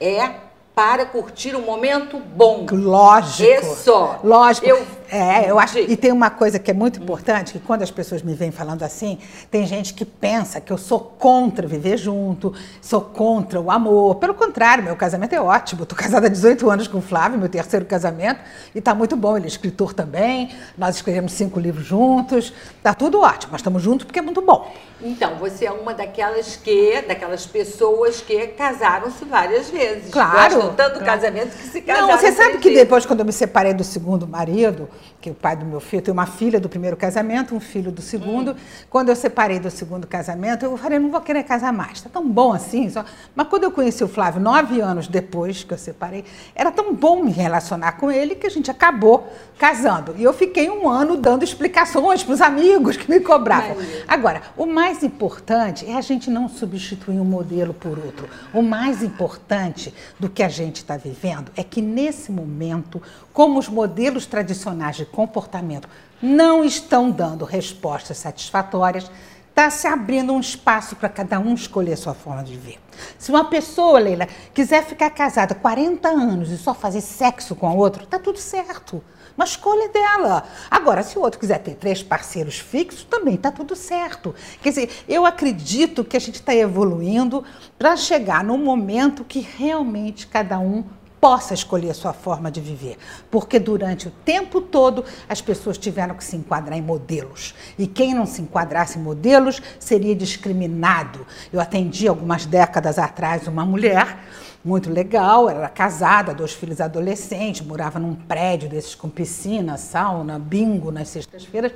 é 0.00 0.30
para 0.74 1.04
curtir 1.04 1.54
um 1.54 1.62
momento 1.62 2.18
bom. 2.18 2.66
Lógico. 2.70 3.48
E 3.48 3.62
só. 3.62 4.20
Lógico. 4.24 4.66
Eu, 4.66 4.84
é, 5.12 5.50
eu 5.50 5.58
acho. 5.58 5.78
E 5.78 5.94
tem 5.94 6.10
uma 6.10 6.30
coisa 6.30 6.58
que 6.58 6.70
é 6.70 6.74
muito 6.74 6.98
importante, 6.98 7.52
que 7.52 7.58
quando 7.58 7.82
as 7.82 7.90
pessoas 7.90 8.22
me 8.22 8.32
vêm 8.32 8.50
falando 8.50 8.82
assim, 8.82 9.18
tem 9.50 9.66
gente 9.66 9.92
que 9.92 10.06
pensa 10.06 10.58
que 10.58 10.72
eu 10.72 10.78
sou 10.78 10.98
contra 10.98 11.66
viver 11.66 11.98
junto, 11.98 12.54
sou 12.80 13.02
contra 13.02 13.60
o 13.60 13.70
amor. 13.70 14.14
Pelo 14.14 14.32
contrário, 14.32 14.82
meu 14.82 14.96
casamento 14.96 15.34
é 15.34 15.40
ótimo. 15.40 15.82
Estou 15.82 15.98
casada 15.98 16.28
há 16.28 16.30
18 16.30 16.70
anos 16.70 16.88
com 16.88 16.96
o 16.96 17.02
Flávio, 17.02 17.38
meu 17.38 17.50
terceiro 17.50 17.84
casamento, 17.84 18.40
e 18.74 18.78
está 18.78 18.94
muito 18.94 19.14
bom. 19.14 19.36
Ele 19.36 19.44
é 19.44 19.48
escritor 19.48 19.92
também. 19.92 20.56
Nós 20.78 20.96
escrevemos 20.96 21.32
cinco 21.32 21.60
livros 21.60 21.84
juntos. 21.84 22.50
Está 22.78 22.94
tudo 22.94 23.20
ótimo. 23.20 23.52
Nós 23.52 23.60
estamos 23.60 23.82
juntos 23.82 24.06
porque 24.06 24.18
é 24.18 24.22
muito 24.22 24.40
bom. 24.40 24.72
Então, 25.02 25.34
você 25.34 25.66
é 25.66 25.72
uma 25.72 25.92
daquelas 25.92 26.56
que, 26.56 27.02
daquelas 27.02 27.44
pessoas 27.44 28.20
que 28.20 28.46
casaram-se 28.48 29.24
várias 29.26 29.68
vezes. 29.68 30.10
Claro. 30.10 30.54
Gostam 30.54 30.74
tanto 30.74 31.00
do 31.00 31.04
casamento 31.04 31.54
que 31.54 31.68
se 31.68 31.82
casaram. 31.82 32.08
Não, 32.08 32.16
você 32.16 32.32
sabe 32.32 32.58
que 32.58 32.72
depois, 32.72 33.04
quando 33.04 33.20
eu 33.20 33.26
me 33.26 33.32
separei 33.32 33.74
do 33.74 33.84
segundo 33.84 34.26
marido, 34.26 34.88
que 35.20 35.28
é 35.28 35.32
o 35.32 35.34
pai 35.34 35.56
do 35.56 35.64
meu 35.64 35.80
filho, 35.80 36.02
tem 36.02 36.12
uma 36.12 36.26
filha 36.26 36.60
do 36.60 36.68
primeiro 36.68 36.96
casamento, 36.96 37.54
um 37.54 37.60
filho 37.60 37.90
do 37.90 38.00
segundo. 38.00 38.52
Hum. 38.52 38.56
Quando 38.88 39.08
eu 39.08 39.16
separei 39.16 39.58
do 39.58 39.70
segundo 39.70 40.06
casamento, 40.06 40.64
eu 40.64 40.76
falei, 40.76 40.98
não 40.98 41.10
vou 41.10 41.20
querer 41.20 41.42
casar 41.42 41.72
mais. 41.72 41.94
Está 41.94 42.08
tão 42.08 42.28
bom 42.28 42.52
assim. 42.52 42.88
Só... 42.88 43.04
Mas 43.34 43.48
quando 43.48 43.64
eu 43.64 43.70
conheci 43.70 44.04
o 44.04 44.08
Flávio, 44.08 44.40
nove 44.40 44.80
anos 44.80 45.08
depois 45.08 45.64
que 45.64 45.74
eu 45.74 45.78
separei, 45.78 46.24
era 46.54 46.70
tão 46.70 46.94
bom 46.94 47.24
me 47.24 47.32
relacionar 47.32 47.92
com 47.92 48.10
ele 48.10 48.34
que 48.34 48.46
a 48.46 48.50
gente 48.50 48.70
acabou 48.70 49.26
casando. 49.58 50.14
E 50.16 50.22
eu 50.22 50.32
fiquei 50.32 50.70
um 50.70 50.88
ano 50.88 51.16
dando 51.16 51.42
explicações 51.42 52.22
para 52.22 52.34
os 52.34 52.40
amigos 52.40 52.96
que 52.96 53.10
me 53.10 53.20
cobravam. 53.20 53.76
Agora, 54.06 54.42
o 54.56 54.66
mais 54.66 54.92
mais 54.92 55.02
importante 55.02 55.88
é 55.88 55.94
a 55.94 56.00
gente 56.00 56.28
não 56.28 56.48
substituir 56.48 57.18
um 57.18 57.24
modelo 57.24 57.72
por 57.72 57.98
outro. 57.98 58.28
O 58.52 58.60
mais 58.60 59.02
importante 59.02 59.94
do 60.18 60.28
que 60.28 60.42
a 60.42 60.48
gente 60.48 60.76
está 60.76 60.96
vivendo 60.96 61.50
é 61.56 61.62
que, 61.64 61.80
nesse 61.80 62.30
momento, 62.30 63.00
como 63.32 63.58
os 63.58 63.68
modelos 63.68 64.26
tradicionais 64.26 64.91
de 64.96 65.04
comportamento 65.04 65.88
não 66.20 66.64
estão 66.64 67.10
dando 67.10 67.44
respostas 67.44 68.18
satisfatórias, 68.18 69.10
está 69.52 69.68
se 69.68 69.86
abrindo 69.86 70.32
um 70.32 70.40
espaço 70.40 70.96
para 70.96 71.08
cada 71.08 71.38
um 71.38 71.54
escolher 71.54 71.92
a 71.92 71.96
sua 71.96 72.14
forma 72.14 72.42
de 72.42 72.52
viver. 72.52 72.78
Se 73.18 73.30
uma 73.30 73.44
pessoa, 73.44 73.98
Leila, 73.98 74.26
quiser 74.54 74.84
ficar 74.84 75.10
casada 75.10 75.54
40 75.54 76.08
anos 76.08 76.50
e 76.50 76.56
só 76.56 76.72
fazer 76.72 77.00
sexo 77.02 77.54
com 77.54 77.66
a 77.66 77.72
outra, 77.72 78.04
está 78.04 78.18
tudo 78.18 78.38
certo. 78.38 79.02
Uma 79.36 79.44
escolha 79.44 79.88
dela. 79.88 80.44
Agora, 80.70 81.02
se 81.02 81.18
o 81.18 81.22
outro 81.22 81.40
quiser 81.40 81.58
ter 81.58 81.74
três 81.74 82.02
parceiros 82.02 82.58
fixos, 82.58 83.04
também 83.04 83.34
está 83.34 83.50
tudo 83.50 83.74
certo. 83.74 84.34
Quer 84.62 84.68
dizer, 84.70 84.90
eu 85.08 85.24
acredito 85.24 86.04
que 86.04 86.16
a 86.16 86.20
gente 86.20 86.36
está 86.36 86.54
evoluindo 86.54 87.44
para 87.78 87.96
chegar 87.96 88.44
num 88.44 88.58
momento 88.58 89.24
que 89.24 89.40
realmente 89.40 90.26
cada 90.26 90.58
um 90.58 90.84
possa 91.22 91.54
escolher 91.54 91.90
a 91.90 91.94
sua 91.94 92.12
forma 92.12 92.50
de 92.50 92.60
viver. 92.60 92.98
Porque 93.30 93.60
durante 93.60 94.08
o 94.08 94.10
tempo 94.10 94.60
todo 94.60 95.04
as 95.28 95.40
pessoas 95.40 95.78
tiveram 95.78 96.16
que 96.16 96.24
se 96.24 96.34
enquadrar 96.34 96.76
em 96.76 96.82
modelos. 96.82 97.54
E 97.78 97.86
quem 97.86 98.12
não 98.12 98.26
se 98.26 98.42
enquadrasse 98.42 98.98
em 98.98 99.02
modelos 99.02 99.62
seria 99.78 100.16
discriminado. 100.16 101.24
Eu 101.52 101.60
atendi 101.60 102.08
algumas 102.08 102.44
décadas 102.44 102.98
atrás 102.98 103.46
uma 103.46 103.64
mulher 103.64 104.18
muito 104.64 104.90
legal, 104.90 105.48
era 105.48 105.68
casada, 105.68 106.34
dois 106.34 106.54
filhos 106.54 106.80
adolescentes, 106.80 107.64
morava 107.64 108.00
num 108.00 108.16
prédio 108.16 108.68
desses 108.68 108.96
com 108.96 109.08
piscina, 109.08 109.76
sauna, 109.76 110.40
bingo 110.40 110.90
nas 110.90 111.08
sextas-feiras. 111.08 111.70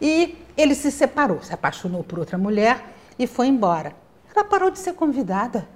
E 0.00 0.38
ele 0.56 0.76
se 0.76 0.92
separou, 0.92 1.42
se 1.42 1.52
apaixonou 1.52 2.04
por 2.04 2.20
outra 2.20 2.38
mulher 2.38 2.94
e 3.18 3.26
foi 3.26 3.48
embora. 3.48 3.92
Ela 4.32 4.44
parou 4.44 4.70
de 4.70 4.78
ser 4.78 4.92
convidada. 4.92 5.66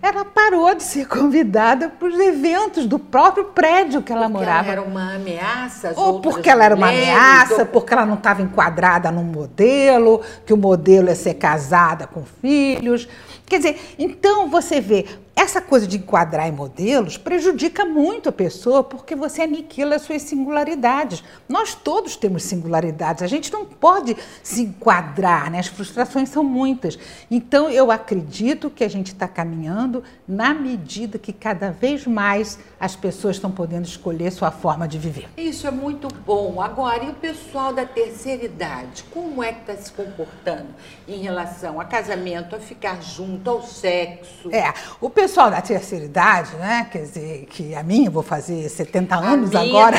Ela 0.00 0.24
parou 0.24 0.74
de 0.74 0.82
ser 0.82 1.06
convidada 1.08 1.88
para 1.88 2.08
os 2.08 2.18
eventos 2.18 2.86
do 2.86 2.98
próprio 2.98 3.46
prédio 3.46 4.02
que 4.02 4.12
ela 4.12 4.22
porque 4.22 4.38
morava. 4.38 4.64
Ela 4.64 4.72
era 4.72 4.82
uma 4.82 5.14
ameaça. 5.14 5.92
ou 5.96 6.20
porque 6.20 6.48
ela 6.48 6.64
era 6.64 6.74
uma 6.74 6.88
ameaça, 6.88 7.60
ou... 7.60 7.66
porque 7.66 7.92
ela 7.92 8.06
não 8.06 8.14
estava 8.14 8.42
enquadrada 8.42 9.10
num 9.10 9.24
modelo, 9.24 10.22
que 10.46 10.52
o 10.52 10.56
modelo 10.56 11.10
é 11.10 11.14
ser 11.14 11.34
casada 11.34 12.06
com 12.06 12.22
filhos. 12.40 13.08
Quer 13.46 13.58
dizer, 13.58 13.94
então 13.98 14.48
você 14.48 14.80
vê, 14.80 15.06
essa 15.38 15.60
coisa 15.60 15.86
de 15.86 15.98
enquadrar 15.98 16.48
em 16.48 16.52
modelos 16.52 17.16
prejudica 17.16 17.84
muito 17.84 18.28
a 18.28 18.32
pessoa 18.32 18.82
porque 18.82 19.14
você 19.14 19.42
aniquila 19.42 19.94
as 19.94 20.02
suas 20.02 20.22
singularidades. 20.22 21.22
Nós 21.48 21.76
todos 21.76 22.16
temos 22.16 22.42
singularidades, 22.42 23.22
a 23.22 23.28
gente 23.28 23.52
não 23.52 23.64
pode 23.64 24.16
se 24.42 24.62
enquadrar, 24.62 25.48
né? 25.48 25.60
as 25.60 25.68
frustrações 25.68 26.28
são 26.28 26.42
muitas. 26.42 26.98
Então, 27.30 27.70
eu 27.70 27.92
acredito 27.92 28.68
que 28.68 28.82
a 28.82 28.90
gente 28.90 29.12
está 29.12 29.28
caminhando 29.28 30.02
na 30.26 30.52
medida 30.52 31.20
que 31.20 31.32
cada 31.32 31.70
vez 31.70 32.04
mais 32.04 32.58
as 32.80 32.96
pessoas 32.96 33.36
estão 33.36 33.50
podendo 33.52 33.86
escolher 33.86 34.32
sua 34.32 34.50
forma 34.50 34.88
de 34.88 34.98
viver. 34.98 35.28
Isso 35.36 35.68
é 35.68 35.70
muito 35.70 36.08
bom. 36.26 36.60
Agora, 36.60 37.04
e 37.04 37.10
o 37.10 37.14
pessoal 37.14 37.72
da 37.72 37.86
terceira 37.86 38.44
idade? 38.44 39.04
Como 39.12 39.40
é 39.40 39.52
que 39.52 39.70
está 39.70 39.76
se 39.76 39.92
comportando 39.92 40.74
em 41.06 41.22
relação 41.22 41.80
a 41.80 41.84
casamento, 41.84 42.56
a 42.56 42.58
ficar 42.58 43.00
junto, 43.00 43.48
ao 43.48 43.62
sexo? 43.62 44.52
É, 44.52 44.74
o 45.00 45.08
pessoal 45.08 45.27
pessoal 45.28 45.50
da 45.50 45.60
terceira 45.60 46.06
idade, 46.06 46.56
né? 46.56 46.86
Quer 46.90 47.02
dizer, 47.02 47.46
que 47.50 47.74
a 47.74 47.82
minha, 47.82 48.08
eu 48.08 48.10
vou 48.10 48.22
fazer 48.22 48.66
70 48.66 49.14
anos 49.14 49.54
agora. 49.54 49.98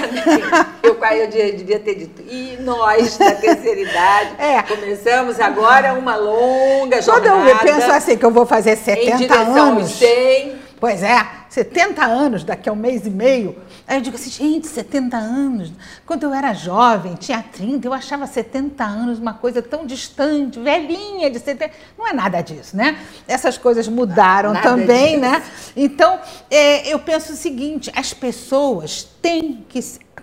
eu, 0.81 0.95
eu 0.95 1.29
devia 1.29 1.79
ter 1.79 1.95
dito. 1.95 2.23
E 2.27 2.57
nós, 2.61 3.15
da 3.15 3.35
terceira 3.35 3.79
idade, 3.79 4.31
é. 4.41 4.63
começamos 4.63 5.39
agora 5.39 5.93
uma 5.93 6.15
longa 6.15 6.99
jornada. 6.99 7.29
Quando 7.29 7.47
eu 7.47 7.57
penso 7.59 7.91
assim, 7.91 8.17
que 8.17 8.25
eu 8.25 8.31
vou 8.31 8.45
fazer 8.45 8.75
70 8.75 9.35
anos. 9.35 9.91
100. 9.91 10.68
Pois 10.79 11.03
é, 11.03 11.27
70 11.49 12.05
anos 12.05 12.43
daqui 12.43 12.69
a 12.69 12.71
um 12.71 12.75
mês 12.75 13.05
e 13.05 13.09
meio 13.09 13.55
Aí 13.89 13.97
eu 13.97 14.01
digo 14.01 14.17
assim, 14.17 14.29
gente, 14.29 14.67
70 14.67 15.17
anos. 15.17 15.71
Quando 16.05 16.21
eu 16.21 16.31
era 16.31 16.53
jovem, 16.53 17.15
tinha 17.15 17.41
30, 17.41 17.87
eu 17.87 17.91
achava 17.91 18.27
70 18.27 18.83
anos 18.83 19.17
uma 19.17 19.33
coisa 19.33 19.63
tão 19.63 19.83
distante, 19.83 20.59
velhinha 20.59 21.27
de 21.27 21.39
70. 21.39 21.73
Não 21.97 22.07
é 22.07 22.13
nada 22.13 22.39
disso, 22.41 22.77
né? 22.77 22.99
Essas 23.27 23.57
coisas 23.57 23.87
mudaram 23.87 24.53
nada 24.53 24.69
também, 24.69 25.19
disso. 25.19 25.21
né? 25.21 25.43
Então, 25.75 26.19
é, 26.51 26.87
eu 26.87 26.99
penso 26.99 27.33
o 27.33 27.35
seguinte: 27.35 27.91
as 27.95 28.13
pessoas 28.13 29.09
têm 29.23 29.65
que 29.67 29.79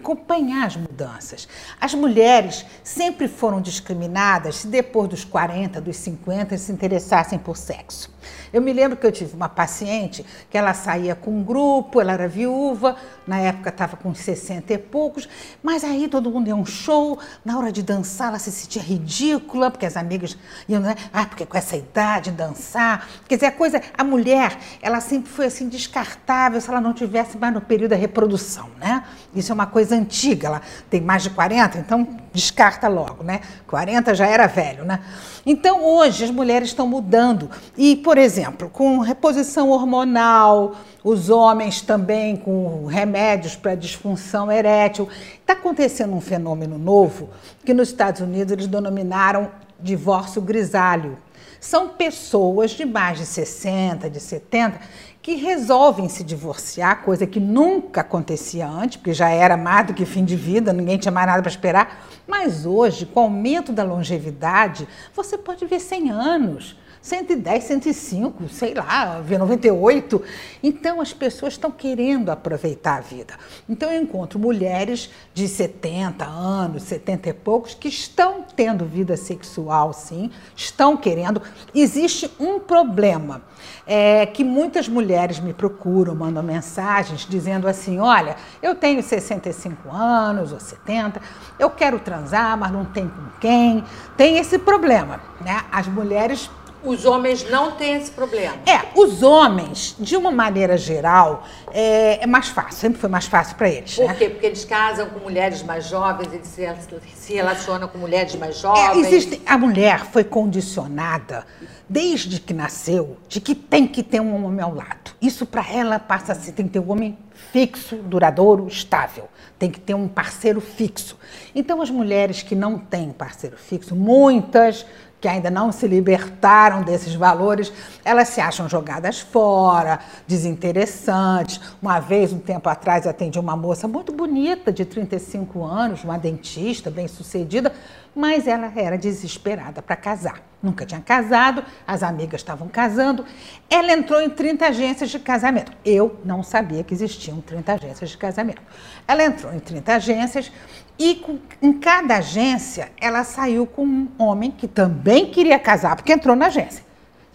acompanhar 0.06 0.68
as 0.68 0.76
mudanças. 0.76 1.48
As 1.80 1.92
mulheres 1.92 2.64
sempre 2.84 3.26
foram 3.26 3.60
discriminadas 3.60 4.56
se 4.56 4.68
depois 4.68 5.08
dos 5.08 5.24
40, 5.24 5.80
dos 5.80 5.96
50 5.96 6.56
se 6.56 6.70
interessassem 6.70 7.38
por 7.38 7.56
sexo. 7.56 8.14
Eu 8.52 8.62
me 8.62 8.72
lembro 8.72 8.96
que 8.96 9.06
eu 9.06 9.12
tive 9.12 9.34
uma 9.34 9.48
paciente 9.48 10.24
que 10.48 10.56
ela 10.56 10.72
saía 10.74 11.14
com 11.14 11.30
um 11.30 11.42
grupo, 11.42 12.00
ela 12.00 12.12
era 12.12 12.28
viúva, 12.28 12.96
na 13.26 13.38
época 13.38 13.70
estava 13.70 13.96
com 13.96 14.14
60 14.14 14.72
e 14.72 14.78
poucos, 14.78 15.28
mas 15.62 15.82
aí 15.84 16.08
todo 16.08 16.30
mundo 16.30 16.48
ia 16.48 16.56
um 16.56 16.64
show, 16.64 17.18
na 17.44 17.58
hora 17.58 17.72
de 17.72 17.82
dançar 17.82 18.28
ela 18.28 18.38
se 18.38 18.50
sentia 18.50 18.82
ridícula, 18.82 19.70
porque 19.70 19.86
as 19.86 19.96
amigas 19.96 20.36
iam, 20.68 20.80
né? 20.80 20.94
Ah, 21.12 21.26
porque 21.26 21.44
com 21.44 21.56
essa 21.56 21.76
idade 21.76 22.30
dançar. 22.30 23.08
Quer 23.28 23.36
dizer, 23.36 23.46
a 23.46 23.52
coisa, 23.52 23.80
a 23.96 24.04
mulher, 24.04 24.58
ela 24.80 25.00
sempre 25.00 25.30
foi 25.30 25.46
assim 25.46 25.68
descartável 25.68 26.60
se 26.60 26.68
ela 26.70 26.80
não 26.80 26.92
tivesse 26.92 27.36
mais 27.36 27.52
no 27.52 27.60
período 27.60 27.90
da 27.90 27.96
reprodução, 27.96 28.70
né? 28.78 29.04
Isso 29.34 29.52
é 29.52 29.54
uma 29.54 29.66
coisa 29.66 29.95
antiga, 29.96 30.48
ela 30.48 30.62
tem 30.88 31.00
mais 31.00 31.22
de 31.22 31.30
40, 31.30 31.78
então 31.78 32.06
descarta 32.32 32.86
logo, 32.86 33.24
né? 33.24 33.40
40 33.66 34.14
já 34.14 34.26
era 34.26 34.46
velho, 34.46 34.84
né? 34.84 35.00
Então 35.44 35.84
hoje 35.84 36.24
as 36.24 36.30
mulheres 36.30 36.68
estão 36.68 36.86
mudando 36.86 37.50
e, 37.76 37.96
por 37.96 38.18
exemplo, 38.18 38.68
com 38.68 38.98
reposição 38.98 39.70
hormonal, 39.70 40.74
os 41.02 41.30
homens 41.30 41.80
também 41.80 42.36
com 42.36 42.86
remédios 42.86 43.56
para 43.56 43.74
disfunção 43.74 44.50
erétil. 44.50 45.08
Está 45.40 45.52
acontecendo 45.52 46.14
um 46.14 46.20
fenômeno 46.20 46.78
novo 46.78 47.30
que 47.64 47.72
nos 47.72 47.88
Estados 47.88 48.20
Unidos 48.20 48.52
eles 48.52 48.66
denominaram 48.66 49.50
divórcio 49.80 50.42
grisalho. 50.42 51.16
São 51.60 51.88
pessoas 51.90 52.72
de 52.72 52.84
mais 52.84 53.18
de 53.18 53.26
60, 53.26 54.10
de 54.10 54.20
70, 54.20 54.78
que 55.26 55.34
resolvem 55.34 56.08
se 56.08 56.22
divorciar, 56.22 57.02
coisa 57.02 57.26
que 57.26 57.40
nunca 57.40 58.02
acontecia 58.02 58.64
antes, 58.64 58.96
porque 58.96 59.12
já 59.12 59.28
era 59.28 59.56
mais 59.56 59.88
do 59.88 59.92
que 59.92 60.06
fim 60.06 60.24
de 60.24 60.36
vida, 60.36 60.72
ninguém 60.72 60.96
tinha 60.98 61.10
mais 61.10 61.26
nada 61.26 61.42
para 61.42 61.50
esperar. 61.50 62.06
Mas 62.28 62.64
hoje, 62.64 63.06
com 63.06 63.18
o 63.18 63.22
aumento 63.24 63.72
da 63.72 63.82
longevidade, 63.82 64.86
você 65.12 65.36
pode 65.36 65.66
ver 65.66 65.80
100 65.80 66.10
anos. 66.12 66.76
110, 67.06 67.62
105, 67.62 68.48
sei 68.48 68.74
lá, 68.74 69.22
V98. 69.22 70.20
Então 70.60 71.00
as 71.00 71.12
pessoas 71.12 71.52
estão 71.52 71.70
querendo 71.70 72.30
aproveitar 72.30 72.96
a 72.96 73.00
vida. 73.00 73.34
Então 73.68 73.92
eu 73.92 74.02
encontro 74.02 74.40
mulheres 74.40 75.08
de 75.32 75.46
70 75.46 76.24
anos, 76.24 76.82
70 76.82 77.28
e 77.28 77.32
poucos, 77.32 77.74
que 77.74 77.86
estão 77.86 78.44
tendo 78.56 78.84
vida 78.84 79.16
sexual, 79.16 79.92
sim, 79.92 80.32
estão 80.56 80.96
querendo. 80.96 81.40
Existe 81.72 82.28
um 82.40 82.58
problema, 82.58 83.40
é 83.86 84.26
que 84.26 84.42
muitas 84.42 84.88
mulheres 84.88 85.38
me 85.38 85.52
procuram, 85.52 86.12
mandam 86.12 86.42
mensagens 86.42 87.24
dizendo 87.24 87.68
assim: 87.68 88.00
olha, 88.00 88.34
eu 88.60 88.74
tenho 88.74 89.00
65 89.00 89.94
anos 89.94 90.50
ou 90.50 90.58
70, 90.58 91.22
eu 91.56 91.70
quero 91.70 92.00
transar, 92.00 92.58
mas 92.58 92.72
não 92.72 92.84
tem 92.84 93.06
com 93.06 93.38
quem. 93.40 93.84
Tem 94.16 94.38
esse 94.38 94.58
problema, 94.58 95.20
né? 95.40 95.62
As 95.70 95.86
mulheres 95.86 96.50
os 96.86 97.04
homens 97.04 97.48
não 97.50 97.72
têm 97.72 97.94
esse 97.94 98.10
problema. 98.10 98.56
É, 98.66 98.80
os 98.94 99.22
homens, 99.22 99.96
de 99.98 100.16
uma 100.16 100.30
maneira 100.30 100.78
geral, 100.78 101.44
é, 101.72 102.22
é 102.22 102.26
mais 102.26 102.48
fácil, 102.48 102.78
sempre 102.78 102.98
foi 102.98 103.08
mais 103.08 103.26
fácil 103.26 103.56
para 103.56 103.68
eles. 103.68 103.96
Por 103.96 104.06
né? 104.06 104.14
quê? 104.14 104.28
Porque 104.28 104.46
eles 104.46 104.64
casam 104.64 105.08
com 105.10 105.18
mulheres 105.18 105.62
mais 105.62 105.86
jovens, 105.86 106.32
eles 106.32 106.46
se, 106.46 106.66
se 107.14 107.34
relacionam 107.34 107.88
com 107.88 107.98
mulheres 107.98 108.34
mais 108.36 108.58
jovens. 108.58 108.96
É, 108.96 109.00
existe, 109.00 109.42
a 109.44 109.58
mulher 109.58 110.06
foi 110.06 110.24
condicionada 110.24 111.44
desde 111.88 112.40
que 112.40 112.52
nasceu 112.52 113.16
de 113.28 113.40
que 113.40 113.54
tem 113.54 113.86
que 113.86 114.02
ter 114.02 114.20
um 114.20 114.44
homem 114.44 114.60
ao 114.60 114.74
lado. 114.74 115.14
Isso 115.20 115.46
para 115.46 115.64
ela 115.70 115.98
passa 115.98 116.32
assim, 116.32 116.52
tem 116.52 116.66
que 116.66 116.72
ter 116.72 116.80
um 116.80 116.90
homem 116.90 117.16
fixo, 117.52 117.96
duradouro, 117.96 118.66
estável. 118.66 119.28
Tem 119.58 119.70
que 119.70 119.80
ter 119.80 119.94
um 119.94 120.08
parceiro 120.08 120.60
fixo. 120.60 121.16
Então 121.54 121.80
as 121.80 121.90
mulheres 121.90 122.42
que 122.42 122.54
não 122.54 122.78
têm 122.78 123.10
parceiro 123.10 123.56
fixo, 123.56 123.94
muitas 123.94 124.84
que 125.20 125.28
ainda 125.28 125.50
não 125.50 125.72
se 125.72 125.86
libertaram 125.86 126.82
desses 126.82 127.14
valores, 127.14 127.72
elas 128.04 128.28
se 128.28 128.40
acham 128.40 128.68
jogadas 128.68 129.20
fora, 129.20 129.98
desinteressantes. 130.26 131.60
Uma 131.80 132.00
vez, 132.00 132.32
um 132.32 132.38
tempo 132.38 132.68
atrás, 132.68 133.06
atendi 133.06 133.38
uma 133.38 133.56
moça 133.56 133.88
muito 133.88 134.12
bonita, 134.12 134.72
de 134.72 134.84
35 134.84 135.64
anos, 135.64 136.04
uma 136.04 136.18
dentista 136.18 136.90
bem 136.90 137.08
sucedida, 137.08 137.72
mas 138.14 138.46
ela 138.46 138.72
era 138.74 138.96
desesperada 138.96 139.82
para 139.82 139.94
casar. 139.94 140.40
Nunca 140.62 140.86
tinha 140.86 141.00
casado, 141.00 141.62
as 141.86 142.02
amigas 142.02 142.40
estavam 142.40 142.66
casando. 142.66 143.24
Ela 143.68 143.92
entrou 143.92 144.20
em 144.22 144.30
30 144.30 144.66
agências 144.66 145.10
de 145.10 145.18
casamento. 145.18 145.70
Eu 145.84 146.18
não 146.24 146.42
sabia 146.42 146.82
que 146.82 146.94
existiam 146.94 147.40
30 147.40 147.74
agências 147.74 148.10
de 148.10 148.16
casamento. 148.16 148.62
Ela 149.06 149.24
entrou 149.24 149.52
em 149.52 149.60
30 149.60 149.94
agências 149.94 150.50
e 150.98 151.16
com, 151.16 151.38
em 151.60 151.72
cada 151.72 152.16
agência 152.18 152.90
ela 153.00 153.24
saiu 153.24 153.66
com 153.66 153.84
um 153.84 154.08
homem 154.18 154.50
que 154.50 154.66
também 154.66 155.30
queria 155.30 155.58
casar, 155.58 155.96
porque 155.96 156.12
entrou 156.12 156.34
na 156.34 156.46
agência. 156.46 156.84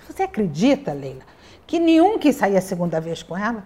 Você 0.07 0.23
acredita, 0.23 0.93
Leila, 0.93 1.21
que 1.65 1.79
nenhum 1.79 2.17
quis 2.17 2.35
sair 2.35 2.57
a 2.57 2.61
segunda 2.61 2.99
vez 2.99 3.23
com 3.23 3.37
ela? 3.37 3.63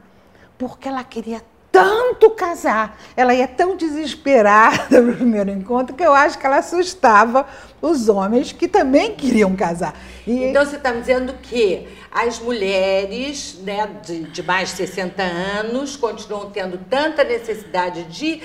Porque 0.57 0.87
ela 0.87 1.03
queria 1.03 1.41
tanto 1.75 2.29
casar, 2.29 2.97
ela 3.17 3.33
ia 3.33 3.49
tão 3.49 3.75
desesperada 3.75 5.01
no 5.01 5.13
primeiro 5.13 5.49
encontro 5.49 5.93
que 5.93 6.03
eu 6.03 6.13
acho 6.13 6.39
que 6.39 6.45
ela 6.45 6.59
assustava 6.59 7.45
os 7.81 8.07
homens 8.07 8.53
que 8.53 8.65
também 8.65 9.13
queriam 9.13 9.53
casar. 9.57 9.93
E... 10.25 10.45
Então 10.45 10.65
você 10.65 10.77
está 10.77 10.93
dizendo 10.93 11.33
que 11.41 11.85
as 12.09 12.39
mulheres 12.39 13.59
né, 13.61 13.89
de, 14.05 14.23
de 14.23 14.41
mais 14.41 14.69
de 14.69 14.75
60 14.77 15.21
anos 15.21 15.97
continuam 15.97 16.49
tendo 16.49 16.77
tanta 16.89 17.25
necessidade 17.25 18.03
de 18.03 18.41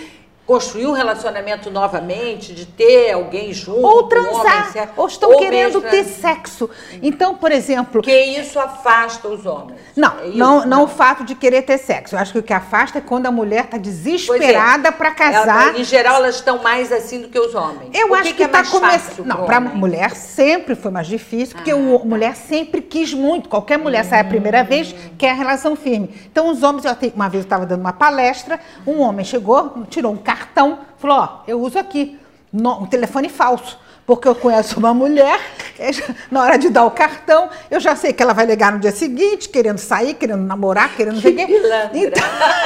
construir 0.51 0.89
um 0.89 0.91
relacionamento 0.91 1.71
novamente, 1.71 2.53
de 2.53 2.67
ter 2.67 3.13
alguém 3.13 3.53
junto. 3.53 3.87
Ou 3.87 4.09
transar, 4.09 4.89
um 4.97 5.01
ou 5.03 5.07
estão 5.07 5.31
ou 5.31 5.39
querendo 5.39 5.81
ter 5.81 6.03
sexo. 6.03 6.69
Então, 7.01 7.37
por 7.37 7.53
exemplo. 7.53 8.03
Que 8.03 8.21
isso 8.21 8.59
afasta 8.59 9.29
os 9.29 9.47
homens. 9.47 9.79
Não, 9.95 10.19
é 10.19 10.27
não, 10.35 10.67
não, 10.67 10.83
o 10.83 10.89
fato 10.89 11.23
de 11.23 11.37
querer 11.37 11.63
ter 11.63 11.79
sexo. 11.79 12.17
Eu 12.17 12.19
acho 12.19 12.33
que 12.33 12.41
o 12.41 12.43
que 12.43 12.53
afasta 12.53 12.99
é 12.99 13.01
quando 13.01 13.27
a 13.27 13.31
mulher 13.31 13.67
está 13.67 13.79
desesperada 13.79 14.89
é. 14.89 14.91
para 14.91 15.13
casar. 15.13 15.69
Ela, 15.69 15.79
em 15.79 15.85
geral, 15.85 16.17
elas 16.17 16.35
estão 16.35 16.61
mais 16.61 16.91
assim 16.91 17.21
do 17.21 17.29
que 17.29 17.39
os 17.39 17.55
homens. 17.55 17.91
Eu 17.95 18.11
o 18.11 18.15
acho 18.15 18.31
que, 18.31 18.35
que 18.35 18.43
está 18.43 18.59
é 18.59 18.65
começando. 18.65 19.25
Não, 19.25 19.45
para 19.45 19.61
mulher 19.61 20.17
sempre 20.17 20.75
foi 20.75 20.91
mais 20.91 21.07
difícil, 21.07 21.55
porque 21.55 21.71
a 21.71 21.77
ah, 21.77 21.99
tá. 21.99 22.05
mulher 22.05 22.35
sempre 22.35 22.83
quis 22.83 23.15
muito. 23.15 23.49
Qualquer 23.49 23.79
mulher 23.79 24.05
hum. 24.05 24.09
sai 24.09 24.19
a 24.19 24.25
primeira 24.25 24.65
vez, 24.65 24.93
quer 25.17 25.31
a 25.31 25.35
relação 25.35 25.77
firme. 25.77 26.11
Então, 26.29 26.51
os 26.51 26.65
homens, 26.65 26.85
uma 27.15 27.29
vez 27.29 27.45
eu 27.45 27.47
estava 27.47 27.65
dando 27.65 27.83
uma 27.83 27.93
palestra, 27.93 28.59
um 28.85 28.99
homem 28.99 29.25
chegou, 29.25 29.85
tirou 29.89 30.13
um 30.13 30.17
carro 30.17 30.40
cartão. 30.41 30.81
Falou, 30.99 31.19
ó, 31.19 31.43
eu 31.47 31.61
uso 31.61 31.79
aqui 31.79 32.19
no, 32.53 32.83
um 32.83 32.87
telefone 32.87 33.29
falso 33.29 33.79
porque 34.11 34.27
eu 34.27 34.35
conheço 34.35 34.77
uma 34.81 34.93
mulher, 34.93 35.39
na 36.33 36.43
hora 36.43 36.59
de 36.59 36.69
dar 36.69 36.85
o 36.85 36.91
cartão, 36.91 37.49
eu 37.71 37.79
já 37.79 37.95
sei 37.95 38.13
que 38.13 38.21
ela 38.21 38.33
vai 38.33 38.45
ligar 38.45 38.73
no 38.73 38.81
dia 38.81 38.91
seguinte, 38.91 39.49
querendo 39.49 39.79
sair, 39.79 40.15
querendo 40.15 40.43
namorar, 40.43 40.97
querendo 40.97 41.21
ver 41.21 41.33
quê. 41.33 41.47
Então, 41.95 42.25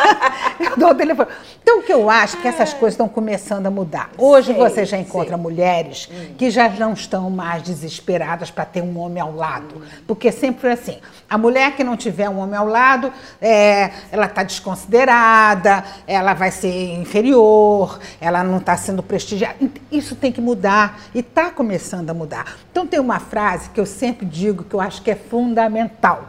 eu 0.58 0.74
dou 0.78 0.88
o 0.88 0.94
telefone. 0.94 1.28
Então, 1.62 1.80
o 1.80 1.82
que 1.82 1.92
eu 1.92 2.08
acho 2.08 2.38
é 2.38 2.40
que 2.40 2.48
essas 2.48 2.72
coisas 2.72 2.94
estão 2.94 3.08
começando 3.08 3.66
a 3.66 3.70
mudar. 3.70 4.10
Hoje 4.16 4.52
sei, 4.52 4.54
você 4.54 4.84
já 4.86 4.96
encontra 4.96 5.34
sei. 5.34 5.42
mulheres 5.42 6.08
hum. 6.10 6.34
que 6.38 6.50
já 6.50 6.66
não 6.70 6.94
estão 6.94 7.28
mais 7.28 7.62
desesperadas 7.62 8.50
para 8.50 8.64
ter 8.64 8.82
um 8.82 8.98
homem 8.98 9.22
ao 9.22 9.34
lado. 9.34 9.82
Porque 10.06 10.32
sempre 10.32 10.62
foi 10.62 10.72
assim: 10.72 10.98
a 11.28 11.36
mulher 11.36 11.76
que 11.76 11.84
não 11.84 11.96
tiver 11.96 12.28
um 12.28 12.38
homem 12.38 12.56
ao 12.56 12.66
lado, 12.66 13.12
é, 13.40 13.90
ela 14.10 14.26
está 14.26 14.42
desconsiderada, 14.42 15.84
ela 16.06 16.32
vai 16.32 16.50
ser 16.50 16.94
inferior, 16.94 17.98
ela 18.20 18.42
não 18.42 18.58
está 18.58 18.76
sendo 18.76 19.02
prestigiada. 19.02 19.56
Isso 19.90 20.16
tem 20.16 20.32
que 20.32 20.40
mudar. 20.40 21.00
E 21.14 21.22
está 21.34 21.50
começando 21.50 22.08
a 22.10 22.14
mudar. 22.14 22.56
Então, 22.70 22.86
tem 22.86 23.00
uma 23.00 23.18
frase 23.18 23.68
que 23.70 23.80
eu 23.80 23.84
sempre 23.84 24.24
digo 24.24 24.62
que 24.62 24.72
eu 24.72 24.80
acho 24.80 25.02
que 25.02 25.10
é 25.10 25.16
fundamental. 25.16 26.28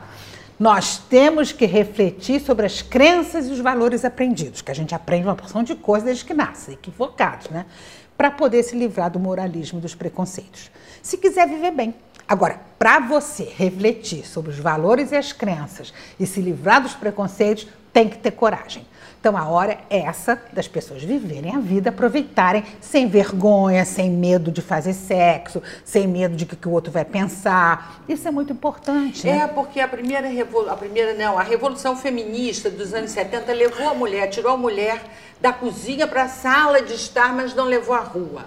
Nós 0.60 0.98
temos 0.98 1.52
que 1.52 1.68
refletir 1.68 2.42
sobre 2.42 2.66
as 2.66 2.82
crenças 2.82 3.48
e 3.48 3.52
os 3.52 3.60
valores 3.60 4.04
aprendidos, 4.04 4.64
que 4.64 4.72
a 4.72 4.74
gente 4.74 4.96
aprende 4.96 5.28
uma 5.28 5.36
porção 5.36 5.62
de 5.62 5.76
coisas 5.76 6.06
desde 6.06 6.26
que 6.26 6.34
nasce, 6.34 6.72
equivocados, 6.72 7.50
né? 7.52 7.68
Para 8.18 8.32
poder 8.32 8.64
se 8.64 8.76
livrar 8.76 9.12
do 9.12 9.20
moralismo 9.20 9.78
e 9.78 9.82
dos 9.82 9.94
preconceitos. 9.94 10.72
Se 11.04 11.18
quiser 11.18 11.48
viver 11.48 11.72
bem. 11.72 11.94
Agora, 12.28 12.60
para 12.80 13.00
você 13.00 13.44
refletir 13.44 14.26
sobre 14.26 14.50
os 14.50 14.58
valores 14.58 15.12
e 15.12 15.16
as 15.16 15.32
crenças 15.32 15.94
e 16.20 16.26
se 16.26 16.42
livrar 16.42 16.82
dos 16.82 16.96
preconceitos, 16.96 17.68
tem 17.94 18.10
que 18.10 18.18
ter 18.18 18.32
coragem. 18.32 18.88
Então 19.26 19.36
a 19.36 19.50
hora 19.50 19.80
é 19.90 20.02
essa 20.02 20.40
das 20.54 20.68
pessoas 20.68 21.02
viverem 21.02 21.56
a 21.56 21.60
vida, 21.60 21.90
aproveitarem 21.90 22.64
sem 22.80 23.08
vergonha, 23.08 23.84
sem 23.84 24.08
medo 24.08 24.52
de 24.52 24.62
fazer 24.62 24.94
sexo, 24.94 25.64
sem 25.84 26.08
medo 26.08 26.36
de 26.36 26.46
que, 26.46 26.56
que 26.56 26.68
o 26.68 26.72
outro 26.72 26.92
vai 26.92 27.04
pensar. 27.04 28.04
Isso 28.08 28.28
é 28.28 28.30
muito 28.30 28.54
importante. 28.54 29.26
Né? 29.26 29.40
É, 29.40 29.48
porque 29.48 29.80
a 29.80 29.88
primeira 29.88 30.28
a 30.70 30.76
primeira 30.78 31.16
não, 31.16 31.40
a 31.40 31.42
revolução 31.42 31.98
feminista 31.98 32.70
dos 32.70 32.94
anos 32.94 33.10
70 33.10 33.52
levou 33.52 33.90
a 33.90 33.96
mulher, 33.96 34.30
tirou 34.30 34.54
a 34.54 34.58
mulher 34.58 35.02
da 35.42 35.52
cozinha 35.52 36.06
para 36.06 36.26
a 36.26 36.30
sala 36.30 36.84
de 36.84 36.94
estar, 36.94 37.34
mas 37.34 37.56
não 37.56 37.66
levou 37.66 37.96
à 37.96 38.02
rua. 38.02 38.44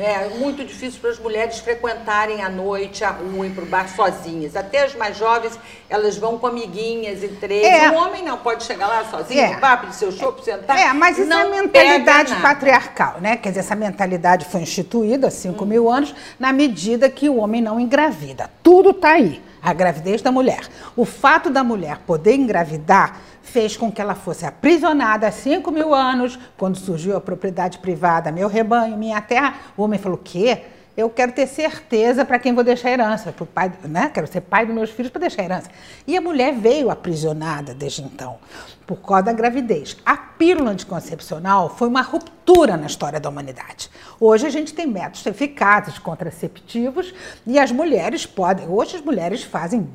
Né? 0.00 0.30
É 0.32 0.38
muito 0.38 0.64
difícil 0.64 0.98
para 0.98 1.10
as 1.10 1.18
mulheres 1.18 1.58
frequentarem 1.58 2.42
à 2.42 2.48
noite 2.48 3.04
a 3.04 3.10
rua 3.10 3.46
e 3.46 3.50
para 3.50 3.64
o 3.64 3.66
bar 3.66 3.86
sozinhas. 3.94 4.56
Até 4.56 4.84
as 4.84 4.94
mais 4.94 5.18
jovens, 5.18 5.58
elas 5.90 6.16
vão 6.16 6.38
com 6.38 6.46
amiguinhas 6.46 7.22
e 7.22 7.28
três. 7.28 7.66
É. 7.66 7.90
O 7.90 7.96
homem 7.96 8.24
não 8.24 8.38
pode 8.38 8.64
chegar 8.64 8.88
lá 8.88 9.04
sozinho, 9.04 9.38
é. 9.38 9.56
bar, 9.58 9.78
pedir 9.78 9.94
seu 9.94 10.10
chopp, 10.10 10.42
sentar. 10.42 10.78
É, 10.78 10.90
mas 10.94 11.18
isso 11.18 11.30
é 11.30 11.48
mentalidade 11.50 12.34
patriarcal, 12.36 13.20
né? 13.20 13.36
Quer 13.36 13.50
dizer, 13.50 13.60
essa 13.60 13.76
mentalidade 13.76 14.46
foi 14.46 14.62
instituída 14.62 15.28
há 15.28 15.30
5 15.30 15.62
hum. 15.62 15.66
mil 15.66 15.90
anos 15.90 16.14
na 16.38 16.50
medida 16.50 17.10
que 17.10 17.28
o 17.28 17.36
homem 17.36 17.60
não 17.60 17.78
engravida. 17.78 18.48
Tudo 18.62 18.92
está 18.92 19.10
aí 19.10 19.49
a 19.62 19.72
gravidez 19.72 20.22
da 20.22 20.32
mulher. 20.32 20.60
O 20.96 21.04
fato 21.04 21.50
da 21.50 21.62
mulher 21.62 21.98
poder 22.06 22.34
engravidar 22.34 23.20
fez 23.42 23.76
com 23.76 23.90
que 23.90 24.00
ela 24.00 24.14
fosse 24.14 24.46
aprisionada 24.46 25.26
há 25.26 25.32
5 25.32 25.70
mil 25.70 25.94
anos, 25.94 26.38
quando 26.56 26.76
surgiu 26.76 27.16
a 27.16 27.20
propriedade 27.20 27.78
privada, 27.78 28.30
meu 28.30 28.48
rebanho, 28.48 28.96
minha 28.96 29.20
terra. 29.20 29.54
O 29.76 29.82
homem 29.82 29.98
falou: 29.98 30.18
o 30.18 30.22
quê? 30.22 30.62
Eu 31.00 31.08
quero 31.08 31.32
ter 31.32 31.46
certeza 31.46 32.24
para 32.24 32.38
quem 32.38 32.54
vou 32.54 32.62
deixar 32.62 32.90
herança, 32.90 33.32
pro 33.32 33.46
pai, 33.46 33.72
né? 33.84 34.10
Quero 34.12 34.26
ser 34.26 34.42
pai 34.42 34.66
dos 34.66 34.74
meus 34.74 34.90
filhos 34.90 35.10
para 35.10 35.20
deixar 35.20 35.42
herança. 35.42 35.70
E 36.06 36.16
a 36.16 36.20
mulher 36.20 36.54
veio 36.54 36.90
aprisionada 36.90 37.72
desde 37.72 38.02
então, 38.02 38.38
por 38.86 38.96
causa 38.96 39.24
da 39.24 39.32
gravidez. 39.32 39.96
A 40.04 40.16
pílula 40.16 40.70
anticoncepcional 40.70 41.70
foi 41.70 41.88
uma 41.88 42.02
ruptura 42.02 42.76
na 42.76 42.86
história 42.86 43.18
da 43.18 43.30
humanidade. 43.30 43.90
Hoje 44.20 44.46
a 44.46 44.50
gente 44.50 44.74
tem 44.74 44.86
métodos 44.86 45.24
eficazes 45.24 45.98
contraceptivos 45.98 47.14
e 47.46 47.58
as 47.58 47.72
mulheres 47.72 48.26
podem, 48.26 48.68
hoje 48.68 48.96
as 48.96 49.02
mulheres 49.02 49.42
fazem 49.42 49.88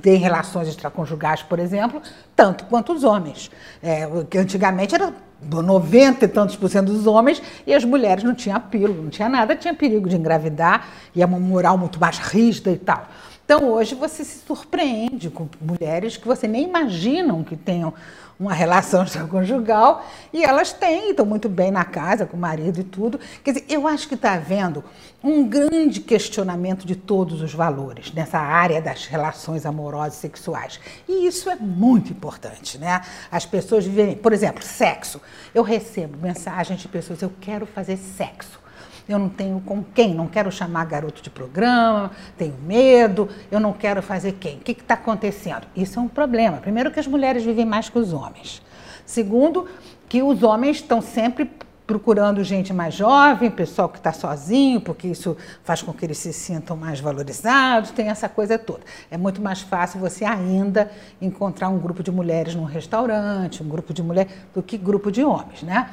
têm 0.00 0.16
relações 0.16 0.68
extraconjugais, 0.68 1.42
por 1.42 1.58
exemplo, 1.58 2.00
tanto 2.34 2.64
quanto 2.64 2.92
os 2.92 3.04
homens. 3.04 3.50
É, 3.82 4.04
antigamente 4.38 4.94
era 4.94 5.12
90 5.42 6.24
e 6.24 6.28
tantos 6.28 6.56
por 6.56 6.68
cento 6.68 6.92
dos 6.92 7.06
homens, 7.06 7.42
e 7.66 7.74
as 7.74 7.84
mulheres 7.84 8.24
não 8.24 8.34
tinham 8.34 8.60
pílula, 8.60 9.02
não 9.02 9.10
tinha 9.10 9.28
nada, 9.28 9.54
tinha 9.54 9.74
perigo 9.74 10.08
de 10.08 10.16
engravidar, 10.16 10.88
e 11.14 11.22
é 11.22 11.26
uma 11.26 11.38
moral 11.38 11.76
muito 11.76 12.00
mais 12.00 12.18
rígida 12.18 12.70
e 12.70 12.78
tal. 12.78 13.08
Então 13.46 13.70
hoje 13.70 13.94
você 13.94 14.24
se 14.24 14.40
surpreende 14.44 15.30
com 15.30 15.48
mulheres 15.60 16.16
que 16.16 16.26
você 16.26 16.48
nem 16.48 16.64
imaginam 16.64 17.44
que 17.44 17.56
tenham 17.56 17.94
uma 18.40 18.52
relação 18.52 19.04
extraconjugal 19.06 20.04
e 20.32 20.42
elas 20.42 20.72
têm, 20.72 21.10
estão 21.10 21.24
muito 21.24 21.48
bem 21.48 21.70
na 21.70 21.84
casa 21.84 22.26
com 22.26 22.36
o 22.36 22.40
marido 22.40 22.80
e 22.80 22.82
tudo. 22.82 23.20
Quer 23.44 23.52
dizer, 23.52 23.66
eu 23.68 23.86
acho 23.86 24.08
que 24.08 24.16
está 24.16 24.32
havendo 24.32 24.82
um 25.22 25.46
grande 25.48 26.00
questionamento 26.00 26.84
de 26.84 26.96
todos 26.96 27.40
os 27.40 27.54
valores 27.54 28.12
nessa 28.12 28.40
área 28.40 28.82
das 28.82 29.06
relações 29.06 29.64
amorosas 29.64 30.18
e 30.18 30.22
sexuais. 30.22 30.80
E 31.08 31.24
isso 31.24 31.48
é 31.48 31.54
muito 31.54 32.10
importante, 32.10 32.78
né? 32.78 33.00
As 33.30 33.46
pessoas 33.46 33.86
vivem, 33.86 34.16
por 34.16 34.32
exemplo, 34.32 34.60
sexo. 34.60 35.20
Eu 35.54 35.62
recebo 35.62 36.18
mensagens 36.20 36.80
de 36.80 36.88
pessoas, 36.88 37.22
eu 37.22 37.32
quero 37.40 37.64
fazer 37.64 37.96
sexo 37.96 38.65
eu 39.08 39.18
não 39.18 39.28
tenho 39.28 39.60
com 39.60 39.82
quem, 39.82 40.14
não 40.14 40.26
quero 40.26 40.50
chamar 40.50 40.84
garoto 40.86 41.22
de 41.22 41.30
programa, 41.30 42.10
tenho 42.36 42.54
medo, 42.66 43.28
eu 43.50 43.60
não 43.60 43.72
quero 43.72 44.02
fazer 44.02 44.32
quem. 44.32 44.56
O 44.56 44.60
que 44.60 44.72
está 44.72 44.94
acontecendo? 44.94 45.66
Isso 45.76 45.98
é 45.98 46.02
um 46.02 46.08
problema. 46.08 46.58
Primeiro, 46.58 46.90
que 46.90 46.98
as 46.98 47.06
mulheres 47.06 47.44
vivem 47.44 47.64
mais 47.64 47.88
que 47.88 47.98
os 47.98 48.12
homens. 48.12 48.62
Segundo, 49.04 49.68
que 50.08 50.22
os 50.22 50.42
homens 50.42 50.76
estão 50.78 51.00
sempre 51.00 51.50
procurando 51.86 52.42
gente 52.42 52.72
mais 52.72 52.94
jovem, 52.94 53.48
pessoal 53.48 53.88
que 53.88 53.98
está 53.98 54.12
sozinho, 54.12 54.80
porque 54.80 55.06
isso 55.06 55.36
faz 55.62 55.80
com 55.82 55.92
que 55.92 56.04
eles 56.04 56.18
se 56.18 56.32
sintam 56.32 56.76
mais 56.76 56.98
valorizados, 56.98 57.92
tem 57.92 58.08
essa 58.08 58.28
coisa 58.28 58.58
toda. 58.58 58.80
É 59.08 59.16
muito 59.16 59.40
mais 59.40 59.60
fácil 59.60 60.00
você 60.00 60.24
ainda 60.24 60.90
encontrar 61.22 61.68
um 61.68 61.78
grupo 61.78 62.02
de 62.02 62.10
mulheres 62.10 62.56
num 62.56 62.64
restaurante, 62.64 63.62
um 63.62 63.68
grupo 63.68 63.94
de 63.94 64.02
mulheres, 64.02 64.32
do 64.52 64.62
que 64.62 64.76
grupo 64.76 65.12
de 65.12 65.22
homens, 65.22 65.62
né? 65.62 65.88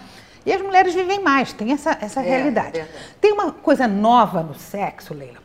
E 0.46 0.52
as 0.52 0.62
mulheres 0.62 0.94
vivem 0.94 1.22
mais, 1.22 1.54
tem 1.54 1.72
essa, 1.72 1.98
essa 2.02 2.22
é, 2.22 2.30
realidade. 2.30 2.80
É 2.80 2.88
tem 3.22 3.32
uma 3.32 3.52
coisa 3.52 3.88
nova 3.88 4.44
no 4.44 4.54
sexo, 4.54 5.14
Leila, 5.14 5.38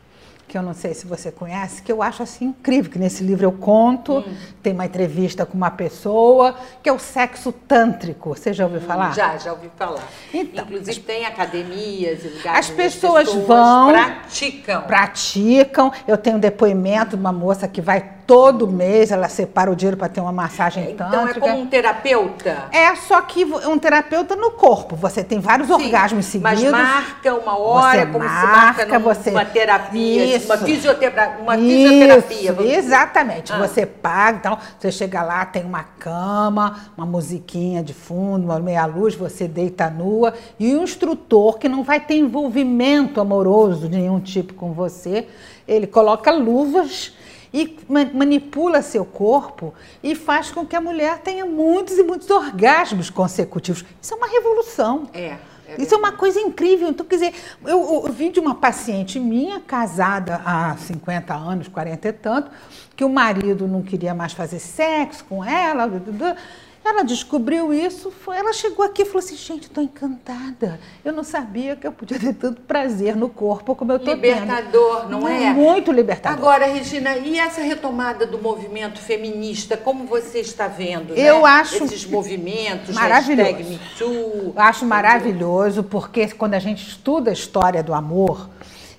que 0.47 0.57
eu 0.57 0.61
não 0.61 0.73
sei 0.73 0.93
se 0.93 1.07
você 1.07 1.31
conhece, 1.31 1.81
que 1.81 1.91
eu 1.91 2.03
acho 2.03 2.23
assim 2.23 2.45
incrível, 2.45 2.91
que 2.91 2.99
nesse 2.99 3.23
livro 3.23 3.45
eu 3.45 3.51
conto, 3.51 4.17
hum. 4.17 4.35
tem 4.61 4.73
uma 4.73 4.85
entrevista 4.85 5.45
com 5.45 5.55
uma 5.55 5.71
pessoa, 5.71 6.55
que 6.83 6.89
é 6.89 6.91
o 6.91 6.99
sexo 6.99 7.51
tântrico. 7.51 8.29
Você 8.29 8.51
já 8.51 8.65
ouviu 8.65 8.81
hum, 8.81 8.85
falar? 8.85 9.13
Já, 9.13 9.37
já 9.37 9.53
ouvi 9.53 9.69
falar. 9.77 10.03
Então, 10.33 10.65
Inclusive 10.65 10.91
as, 10.91 10.97
tem 10.97 11.25
academias 11.25 12.25
e 12.25 12.27
lugares 12.27 12.69
As 12.69 12.69
pessoas, 12.69 13.25
pessoas 13.25 13.47
vão, 13.47 13.89
praticam. 13.89 14.81
Praticam. 14.81 15.93
Eu 16.07 16.17
tenho 16.17 16.35
um 16.35 16.39
depoimento 16.39 17.15
de 17.15 17.21
uma 17.21 17.31
moça 17.31 17.67
que 17.67 17.79
vai 17.79 18.18
todo 18.29 18.67
mês 18.67 19.09
ela 19.09 19.27
separa 19.27 19.71
o 19.71 19.75
dinheiro 19.75 19.97
para 19.97 20.07
ter 20.07 20.21
uma 20.21 20.31
massagem 20.31 20.91
então 20.91 21.09
tântrica. 21.09 21.39
Então 21.39 21.47
é 21.47 21.51
como 21.51 21.63
um 21.63 21.65
terapeuta? 21.65 22.65
É, 22.71 22.95
só 22.95 23.19
que 23.23 23.43
um 23.43 23.79
terapeuta 23.79 24.35
no 24.35 24.51
corpo. 24.51 24.95
Você 24.95 25.23
tem 25.23 25.39
vários 25.39 25.67
Sim, 25.67 25.73
orgasmos 25.73 26.27
seguidos. 26.27 26.61
Mas 26.61 26.71
marca 26.71 27.33
uma 27.33 27.57
hora, 27.57 28.01
você 28.01 28.05
como 28.05 28.25
marca, 28.25 28.83
se 28.83 28.87
marca 28.87 28.99
num, 28.99 29.03
você... 29.03 29.29
uma 29.31 29.45
terapia, 29.45 30.35
isso, 30.35 30.45
uma, 30.45 30.57
fisioterapia, 30.59 31.41
uma 31.41 31.57
isso, 31.57 32.21
fisioterapia. 32.27 32.77
Exatamente. 32.77 33.51
Ah. 33.51 33.57
Você 33.57 33.87
paga, 33.87 34.37
então 34.37 34.59
você 34.77 34.91
chega 34.91 35.23
lá, 35.23 35.43
tem 35.43 35.65
uma 35.65 35.83
cama, 35.97 36.91
uma 36.95 37.07
musiquinha 37.07 37.81
de 37.81 37.95
fundo, 37.95 38.45
uma 38.45 38.59
meia 38.59 38.85
luz, 38.85 39.15
você 39.15 39.47
deita 39.47 39.89
nua 39.89 40.35
e 40.59 40.75
o 40.75 40.83
instrutor 40.83 41.57
que 41.57 41.67
não 41.67 41.81
vai 41.81 41.99
ter 41.99 42.17
envolvimento 42.17 43.19
amoroso 43.19 43.89
de 43.89 43.97
nenhum 43.97 44.19
tipo 44.19 44.53
com 44.53 44.71
você, 44.71 45.27
ele 45.67 45.87
coloca 45.87 46.29
luvas 46.29 47.17
e 47.53 47.77
manipula 48.13 48.81
seu 48.81 49.03
corpo 49.03 49.73
e 50.03 50.15
faz 50.15 50.51
com 50.51 50.65
que 50.65 50.75
a 50.75 50.81
mulher 50.81 51.19
tenha 51.19 51.45
muitos 51.45 51.97
e 51.97 52.03
muitos 52.03 52.29
orgasmos 52.29 53.09
consecutivos. 53.09 53.83
Isso 54.01 54.13
é 54.13 54.17
uma 54.17 54.27
revolução. 54.27 55.09
É. 55.13 55.37
É 55.67 55.81
Isso 55.81 55.93
é 55.93 55.97
uma 55.97 56.11
coisa 56.11 56.39
incrível. 56.39 56.89
Então, 56.89 57.05
quer 57.05 57.15
dizer, 57.15 57.33
eu, 57.63 58.03
eu, 58.05 58.11
vi 58.11 58.31
de 58.31 58.39
uma 58.39 58.55
paciente 58.55 59.19
minha, 59.19 59.59
casada 59.59 60.41
há 60.43 60.75
50 60.75 61.33
anos, 61.33 61.67
40 61.67 62.07
e 62.07 62.11
tanto, 62.11 62.51
que 62.95 63.03
o 63.03 63.09
marido 63.09 63.67
não 63.67 63.83
queria 63.83 64.15
mais 64.15 64.33
fazer 64.33 64.57
sexo 64.57 65.23
com 65.25 65.43
ela. 65.43 65.87
Ela 66.89 67.03
descobriu 67.03 67.71
isso, 67.71 68.09
foi, 68.09 68.35
ela 68.35 68.51
chegou 68.51 68.83
aqui 68.83 69.03
e 69.03 69.05
falou 69.05 69.19
assim, 69.19 69.35
gente, 69.35 69.63
estou 69.63 69.83
encantada. 69.83 70.79
Eu 71.05 71.13
não 71.13 71.23
sabia 71.23 71.75
que 71.75 71.85
eu 71.85 71.91
podia 71.91 72.17
ter 72.19 72.33
tanto 72.33 72.61
prazer 72.61 73.15
no 73.15 73.29
corpo 73.29 73.75
como 73.75 73.91
eu 73.91 73.97
estou 73.97 74.17
tendo. 74.17 74.39
Libertador, 74.39 75.07
não 75.07 75.27
é? 75.27 75.53
Muito 75.53 75.91
libertador. 75.91 76.39
Agora, 76.39 76.65
Regina, 76.65 77.15
e 77.15 77.37
essa 77.37 77.61
retomada 77.61 78.25
do 78.25 78.39
movimento 78.39 78.99
feminista, 78.99 79.77
como 79.77 80.05
você 80.05 80.39
está 80.39 80.67
vendo? 80.67 81.13
Eu 81.13 81.43
né? 81.43 81.49
acho 81.49 81.83
esses 81.83 82.07
movimentos, 82.07 82.95
maravilhoso. 82.95 83.69
Me 83.69 83.79
Too, 83.95 84.53
acho 84.55 84.83
maravilhoso, 84.83 85.83
porque 85.83 86.27
quando 86.29 86.55
a 86.55 86.59
gente 86.59 86.87
estuda 86.87 87.29
a 87.29 87.33
história 87.33 87.83
do 87.83 87.93
amor, 87.93 88.49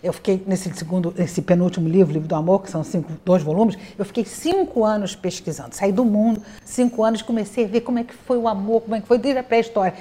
eu 0.02 0.12
fiquei 0.12 0.42
nesse 0.46 0.72
segundo, 0.74 1.14
esse 1.18 1.42
penúltimo 1.42 1.88
livro, 1.88 2.12
Livro 2.12 2.28
do 2.28 2.34
Amor, 2.34 2.62
que 2.62 2.70
são 2.70 2.82
cinco, 2.82 3.12
dois 3.24 3.42
volumes, 3.42 3.76
eu 3.98 4.04
fiquei 4.04 4.24
cinco 4.24 4.84
anos 4.84 5.14
pesquisando. 5.14 5.74
Saí 5.74 5.92
do 5.92 6.04
mundo, 6.04 6.42
cinco 6.64 7.04
anos, 7.04 7.22
comecei 7.22 7.64
a 7.64 7.68
ver 7.68 7.82
como 7.82 7.98
é 7.98 8.04
que 8.04 8.14
foi 8.14 8.38
o 8.38 8.48
amor, 8.48 8.82
como 8.82 8.94
é 8.94 9.00
que 9.00 9.06
foi 9.06 9.18
desde 9.18 9.40
a 9.40 9.42
pré-história. 9.42 9.94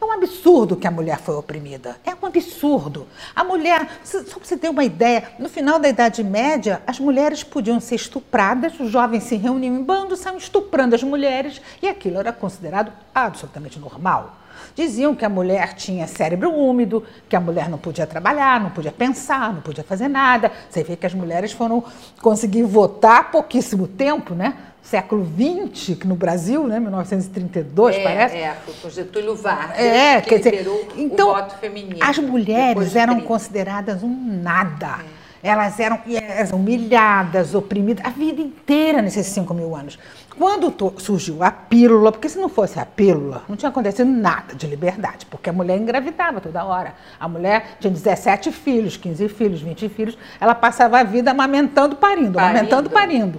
É 0.00 0.04
um 0.04 0.12
absurdo 0.12 0.76
que 0.76 0.86
a 0.86 0.90
mulher 0.90 1.18
foi 1.18 1.34
oprimida. 1.34 1.98
É 2.06 2.12
um 2.14 2.26
absurdo. 2.26 3.06
A 3.36 3.44
mulher, 3.44 4.00
só 4.02 4.22
para 4.22 4.44
você 4.44 4.56
ter 4.56 4.70
uma 4.70 4.82
ideia, 4.82 5.28
no 5.38 5.46
final 5.46 5.78
da 5.78 5.90
Idade 5.90 6.24
Média, 6.24 6.80
as 6.86 6.98
mulheres 6.98 7.44
podiam 7.44 7.78
ser 7.78 7.96
estupradas, 7.96 8.80
os 8.80 8.90
jovens 8.90 9.24
se 9.24 9.36
reuniam 9.36 9.76
em 9.76 9.82
bando, 9.82 10.16
saíam 10.16 10.38
estuprando 10.38 10.94
as 10.94 11.02
mulheres, 11.02 11.60
e 11.82 11.88
aquilo 11.88 12.18
era 12.18 12.32
considerado 12.32 12.90
absolutamente 13.14 13.78
normal. 13.78 14.38
Diziam 14.74 15.14
que 15.14 15.24
a 15.24 15.28
mulher 15.28 15.74
tinha 15.74 16.06
cérebro 16.06 16.50
úmido, 16.50 17.04
que 17.28 17.36
a 17.36 17.40
mulher 17.40 17.68
não 17.68 17.78
podia 17.78 18.06
trabalhar, 18.06 18.60
não 18.60 18.70
podia 18.70 18.92
pensar, 18.92 19.52
não 19.52 19.60
podia 19.60 19.84
fazer 19.84 20.08
nada. 20.08 20.50
Você 20.68 20.82
vê 20.82 20.96
que 20.96 21.06
as 21.06 21.14
mulheres 21.14 21.52
foram 21.52 21.82
conseguir 22.20 22.62
votar 22.62 23.20
há 23.20 23.24
pouquíssimo 23.24 23.86
tempo, 23.86 24.34
né? 24.34 24.54
século 24.82 25.24
XX, 25.24 25.98
que 25.98 26.06
no 26.06 26.14
Brasil, 26.14 26.66
né, 26.66 26.80
1932, 26.80 27.96
é, 27.96 28.02
parece. 28.02 28.36
É, 28.36 28.56
com 28.80 28.90
Getúlio 28.90 29.36
Vargas, 29.36 29.78
é, 29.78 30.20
que 30.20 30.30
quer 30.30 30.38
dizer, 30.38 30.66
então, 30.96 31.30
o 31.30 31.34
voto 31.34 31.58
feminino. 31.58 31.98
As 32.00 32.18
mulheres 32.18 32.96
eram 32.96 33.20
consideradas 33.20 34.02
um 34.02 34.40
nada. 34.42 35.00
É. 35.16 35.20
Elas 35.42 35.80
eram, 35.80 35.98
eram 36.06 36.58
humilhadas, 36.58 37.54
oprimidas, 37.54 38.04
a 38.04 38.10
vida 38.10 38.42
inteira 38.42 39.00
nesses 39.00 39.26
5 39.26 39.54
mil 39.54 39.74
anos. 39.74 39.98
Quando 40.40 40.74
surgiu 40.96 41.42
a 41.42 41.50
pílula, 41.50 42.10
porque 42.10 42.26
se 42.26 42.38
não 42.38 42.48
fosse 42.48 42.80
a 42.80 42.86
pílula, 42.86 43.42
não 43.46 43.56
tinha 43.56 43.68
acontecido 43.68 44.10
nada 44.10 44.54
de 44.54 44.66
liberdade, 44.66 45.26
porque 45.26 45.50
a 45.50 45.52
mulher 45.52 45.76
engravidava 45.76 46.40
toda 46.40 46.64
hora. 46.64 46.94
A 47.20 47.28
mulher 47.28 47.76
tinha 47.78 47.90
17 47.92 48.50
filhos, 48.50 48.96
15 48.96 49.28
filhos, 49.28 49.60
20 49.60 49.90
filhos, 49.90 50.16
ela 50.40 50.54
passava 50.54 50.98
a 50.98 51.02
vida 51.02 51.30
amamentando, 51.30 51.94
parindo, 51.94 52.32
parindo. 52.32 52.38
amamentando, 52.38 52.88
parindo. 52.88 53.38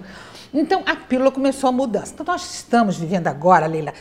Então 0.53 0.83
a 0.85 0.95
pílula 0.95 1.31
começou 1.31 1.69
a 1.69 1.71
mudança. 1.71 2.13
Então 2.13 2.23
nós 2.23 2.53
estamos 2.53 2.99
vivendo 2.99 3.25
agora, 3.25 3.65
Leila, 3.65 3.95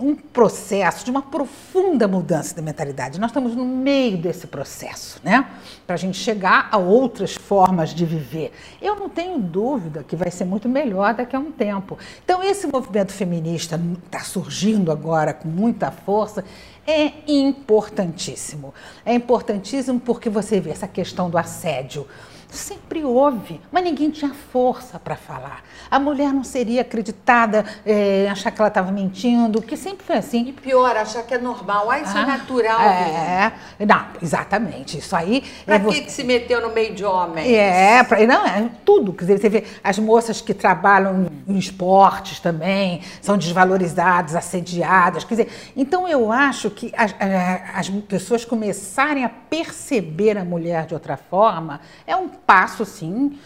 um 0.00 0.14
processo 0.14 1.04
de 1.04 1.10
uma 1.10 1.22
profunda 1.22 2.08
mudança 2.08 2.54
da 2.54 2.62
mentalidade. 2.62 3.20
Nós 3.20 3.30
estamos 3.30 3.54
no 3.54 3.64
meio 3.64 4.16
desse 4.16 4.46
processo, 4.46 5.20
né? 5.22 5.46
Para 5.86 5.94
a 5.94 5.98
gente 5.98 6.16
chegar 6.16 6.68
a 6.70 6.78
outras 6.78 7.34
formas 7.34 7.90
de 7.90 8.04
viver. 8.04 8.52
Eu 8.80 8.96
não 8.96 9.08
tenho 9.08 9.38
dúvida 9.38 10.02
que 10.02 10.16
vai 10.16 10.30
ser 10.30 10.44
muito 10.44 10.68
melhor 10.68 11.14
daqui 11.14 11.36
a 11.36 11.38
um 11.38 11.52
tempo. 11.52 11.98
Então, 12.24 12.42
esse 12.42 12.66
movimento 12.66 13.12
feminista 13.12 13.80
está 14.04 14.20
surgindo 14.20 14.90
agora 14.90 15.34
com 15.34 15.48
muita 15.48 15.90
força. 15.90 16.44
É 16.86 17.12
importantíssimo. 17.28 18.74
É 19.04 19.14
importantíssimo 19.14 20.00
porque 20.00 20.30
você 20.30 20.60
vê 20.60 20.70
essa 20.70 20.88
questão 20.88 21.28
do 21.28 21.36
assédio 21.36 22.06
Sempre 22.50 23.04
houve, 23.04 23.60
mas 23.70 23.84
ninguém 23.84 24.10
tinha 24.10 24.34
força 24.34 24.98
para 24.98 25.14
falar. 25.14 25.62
A 25.88 26.00
mulher 26.00 26.32
não 26.32 26.42
seria 26.42 26.80
acreditada, 26.82 27.64
é, 27.86 28.28
achar 28.28 28.50
que 28.50 28.60
ela 28.60 28.68
estava 28.68 28.90
mentindo, 28.90 29.62
que 29.62 29.76
sempre 29.76 30.04
foi 30.04 30.16
assim. 30.16 30.48
E 30.48 30.52
pior, 30.52 30.96
achar 30.96 31.22
que 31.22 31.32
é 31.32 31.38
normal. 31.38 31.90
Ah, 31.90 32.00
isso 32.00 32.16
é 32.16 32.20
ah, 32.20 32.22
é 32.22 32.26
natural. 32.26 32.80
É, 32.80 33.52
não, 33.86 34.06
exatamente. 34.20 34.98
Isso 34.98 35.14
aí. 35.14 35.44
Para 35.64 35.76
é 35.76 35.78
que, 35.78 35.84
você... 35.84 36.00
que 36.00 36.12
se 36.12 36.24
meteu 36.24 36.60
no 36.60 36.74
meio 36.74 36.92
de 36.92 37.04
homens? 37.04 37.48
É, 37.48 38.02
pra, 38.02 38.26
não, 38.26 38.44
é 38.44 38.68
tudo. 38.84 39.12
Quer 39.12 39.26
dizer, 39.26 39.40
você 39.40 39.48
vê 39.48 39.64
as 39.84 39.98
moças 39.98 40.40
que 40.40 40.52
trabalham 40.52 41.30
em 41.46 41.56
esportes 41.56 42.40
também 42.40 43.02
são 43.20 43.38
desvalorizadas, 43.38 44.34
assediadas. 44.34 45.22
Quer 45.22 45.34
dizer, 45.34 45.72
então 45.76 46.08
eu 46.08 46.32
acho 46.32 46.70
que 46.70 46.92
as, 46.96 47.14
as 47.74 47.88
pessoas 47.88 48.44
começarem 48.44 49.24
a 49.24 49.28
perceber 49.28 50.36
a 50.36 50.44
mulher 50.44 50.86
de 50.86 50.94
outra 50.94 51.16
forma 51.16 51.80
é 52.06 52.16
um 52.16 52.28
passo, 52.50 52.82
assim, 52.82 53.38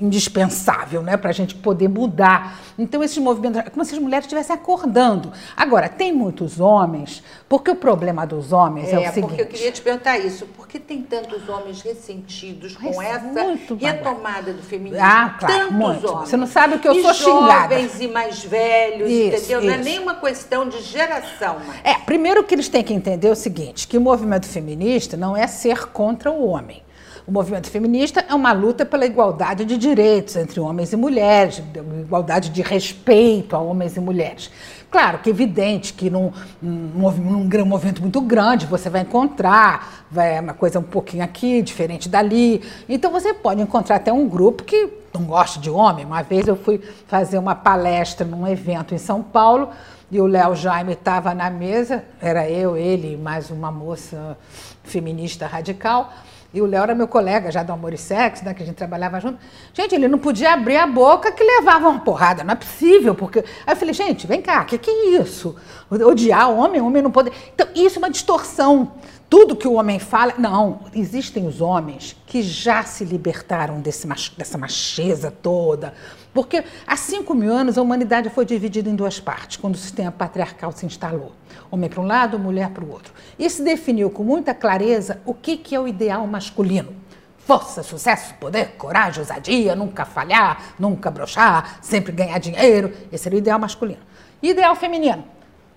indispensável, 0.00 1.02
né, 1.02 1.18
para 1.18 1.28
a 1.28 1.32
gente 1.34 1.54
poder 1.54 1.86
mudar. 1.86 2.58
Então, 2.78 3.02
esses 3.02 3.18
movimentos, 3.18 3.60
é 3.60 3.64
como 3.64 3.84
se 3.84 3.94
as 3.94 4.00
mulheres 4.00 4.24
estivessem 4.24 4.56
acordando. 4.56 5.30
Agora, 5.54 5.86
tem 5.86 6.14
muitos 6.14 6.58
homens, 6.58 7.22
porque 7.46 7.70
o 7.70 7.76
problema 7.76 8.26
dos 8.26 8.50
homens 8.50 8.88
é, 8.88 8.94
é 8.94 9.10
o 9.10 9.12
seguinte... 9.12 9.28
porque 9.28 9.42
eu 9.42 9.46
queria 9.46 9.70
te 9.70 9.82
perguntar 9.82 10.16
isso, 10.16 10.46
por 10.46 10.66
que 10.66 10.78
tem 10.78 11.02
tantos 11.02 11.46
homens 11.46 11.82
ressentidos 11.82 12.74
com 12.74 12.86
Mas 12.96 12.96
essa 12.96 13.58
retomada 13.78 14.54
do 14.54 14.62
feminismo? 14.62 15.04
Ah, 15.04 15.36
claro, 15.38 15.54
tantos 15.54 15.76
muito. 15.76 16.10
homens. 16.10 16.30
Você 16.30 16.36
não 16.38 16.46
sabe 16.46 16.76
o 16.76 16.78
que 16.78 16.88
eu 16.88 16.94
e 16.94 17.02
sou 17.02 17.12
xingada. 17.12 17.74
jovens 17.74 18.00
e 18.00 18.08
mais 18.08 18.42
velhos, 18.42 19.10
isso, 19.10 19.36
entendeu? 19.36 19.58
Isso. 19.58 19.68
Não 19.68 19.74
é 19.74 19.76
nenhuma 19.76 20.14
questão 20.14 20.66
de 20.66 20.80
geração. 20.80 21.58
Mas... 21.66 21.80
É, 21.84 21.98
primeiro 21.98 22.42
que 22.44 22.54
eles 22.54 22.70
têm 22.70 22.82
que 22.82 22.94
entender 22.94 23.28
é 23.28 23.32
o 23.32 23.36
seguinte, 23.36 23.86
que 23.86 23.98
o 23.98 24.00
movimento 24.00 24.46
feminista 24.46 25.18
não 25.18 25.36
é 25.36 25.46
ser 25.46 25.88
contra 25.88 26.30
o 26.30 26.46
homem. 26.46 26.87
O 27.28 27.30
movimento 27.30 27.68
feminista 27.68 28.24
é 28.26 28.34
uma 28.34 28.52
luta 28.52 28.86
pela 28.86 29.04
igualdade 29.04 29.66
de 29.66 29.76
direitos 29.76 30.34
entre 30.34 30.58
homens 30.58 30.94
e 30.94 30.96
mulheres, 30.96 31.62
igualdade 32.00 32.48
de 32.48 32.62
respeito 32.62 33.54
a 33.54 33.58
homens 33.58 33.98
e 33.98 34.00
mulheres. 34.00 34.50
Claro 34.90 35.18
que 35.18 35.28
é 35.28 35.32
evidente 35.34 35.92
que 35.92 36.08
num, 36.08 36.32
num, 36.62 37.10
num 37.10 37.66
movimento 37.66 38.00
muito 38.00 38.18
grande 38.22 38.64
você 38.64 38.88
vai 38.88 39.02
encontrar 39.02 40.06
vai, 40.10 40.40
uma 40.40 40.54
coisa 40.54 40.78
um 40.78 40.82
pouquinho 40.82 41.22
aqui, 41.22 41.60
diferente 41.60 42.08
dali. 42.08 42.62
Então 42.88 43.12
você 43.12 43.34
pode 43.34 43.60
encontrar 43.60 43.96
até 43.96 44.10
um 44.10 44.26
grupo 44.26 44.64
que 44.64 44.88
não 45.12 45.24
gosta 45.24 45.60
de 45.60 45.68
homem. 45.68 46.06
Uma 46.06 46.22
vez 46.22 46.48
eu 46.48 46.56
fui 46.56 46.80
fazer 47.06 47.36
uma 47.36 47.54
palestra 47.54 48.26
num 48.26 48.48
evento 48.48 48.94
em 48.94 48.98
São 48.98 49.22
Paulo 49.22 49.68
e 50.10 50.18
o 50.18 50.26
Léo 50.26 50.56
Jaime 50.56 50.94
estava 50.94 51.34
na 51.34 51.50
mesa, 51.50 52.04
era 52.22 52.48
eu, 52.48 52.74
ele 52.74 53.18
mais 53.18 53.50
uma 53.50 53.70
moça 53.70 54.38
feminista 54.82 55.46
radical. 55.46 56.10
E 56.52 56.62
o 56.62 56.66
Léo 56.66 56.82
era 56.82 56.94
meu 56.94 57.06
colega 57.06 57.50
já 57.50 57.62
do 57.62 57.72
Amor 57.72 57.92
e 57.92 57.98
Sexo, 57.98 58.42
né, 58.42 58.54
que 58.54 58.62
a 58.62 58.66
gente 58.66 58.76
trabalhava 58.76 59.20
junto. 59.20 59.38
Gente, 59.74 59.94
ele 59.94 60.08
não 60.08 60.18
podia 60.18 60.54
abrir 60.54 60.78
a 60.78 60.86
boca 60.86 61.30
que 61.30 61.44
levava 61.44 61.88
uma 61.88 62.00
porrada. 62.00 62.42
Não 62.42 62.52
é 62.52 62.56
possível, 62.56 63.14
porque. 63.14 63.40
Aí 63.66 63.74
eu 63.74 63.76
falei, 63.76 63.92
gente, 63.92 64.26
vem 64.26 64.40
cá, 64.40 64.62
o 64.62 64.64
que, 64.64 64.78
que 64.78 64.90
é 64.90 65.20
isso? 65.20 65.56
Odiar 65.90 66.50
homem, 66.50 66.80
homem 66.80 67.02
não 67.02 67.10
pode. 67.10 67.30
Então, 67.54 67.66
isso 67.74 67.96
é 67.96 67.98
uma 67.98 68.10
distorção. 68.10 68.92
Tudo 69.28 69.54
que 69.54 69.68
o 69.68 69.74
homem 69.74 69.98
fala. 69.98 70.34
Não, 70.38 70.80
existem 70.94 71.46
os 71.46 71.60
homens 71.60 72.16
que 72.26 72.42
já 72.42 72.82
se 72.82 73.04
libertaram 73.04 73.80
desse, 73.80 74.08
dessa 74.36 74.56
macheza 74.56 75.30
toda. 75.30 75.92
Porque 76.32 76.62
há 76.86 76.96
5 76.96 77.34
mil 77.34 77.52
anos 77.52 77.78
a 77.78 77.82
humanidade 77.82 78.30
foi 78.30 78.44
dividida 78.44 78.88
em 78.88 78.94
duas 78.94 79.18
partes, 79.18 79.56
quando 79.56 79.74
o 79.74 79.78
sistema 79.78 80.12
patriarcal 80.12 80.72
se 80.72 80.86
instalou 80.86 81.32
homem 81.70 81.88
para 81.88 82.00
um 82.00 82.06
lado, 82.06 82.38
mulher 82.38 82.70
para 82.70 82.84
o 82.84 82.90
outro. 82.90 83.12
E 83.38 83.48
se 83.48 83.62
definiu 83.62 84.10
com 84.10 84.22
muita 84.22 84.54
clareza 84.54 85.20
o 85.24 85.34
que, 85.34 85.56
que 85.56 85.74
é 85.74 85.80
o 85.80 85.86
ideal 85.86 86.26
masculino. 86.26 86.94
Força, 87.38 87.82
sucesso, 87.82 88.34
poder, 88.34 88.74
coragem, 88.76 89.20
ousadia, 89.20 89.74
nunca 89.74 90.04
falhar, 90.04 90.74
nunca 90.78 91.10
brochar, 91.10 91.78
sempre 91.80 92.12
ganhar 92.12 92.38
dinheiro. 92.38 92.92
Esse 93.10 93.28
era 93.28 93.34
o 93.34 93.38
ideal 93.38 93.58
masculino. 93.58 94.00
Ideal 94.42 94.76
feminino. 94.76 95.24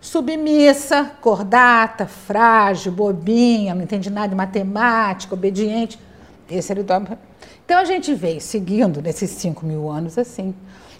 Submissa, 0.01 1.11
cordata, 1.21 2.07
frágil, 2.07 2.91
bobinha, 2.91 3.75
não 3.75 3.83
entende 3.83 4.09
nada 4.09 4.29
de 4.29 4.35
matemática, 4.35 5.33
obediente. 5.33 5.97
Esse 6.49 6.71
era 6.71 6.81
o 6.81 6.83
ideal. 6.83 7.03
Então 7.71 7.79
a 7.79 7.85
gente 7.85 8.13
veio 8.13 8.41
seguindo 8.41 9.01
nesses 9.01 9.29
5 9.29 9.65
mil 9.65 9.89
anos 9.89 10.17
assim 10.17 10.53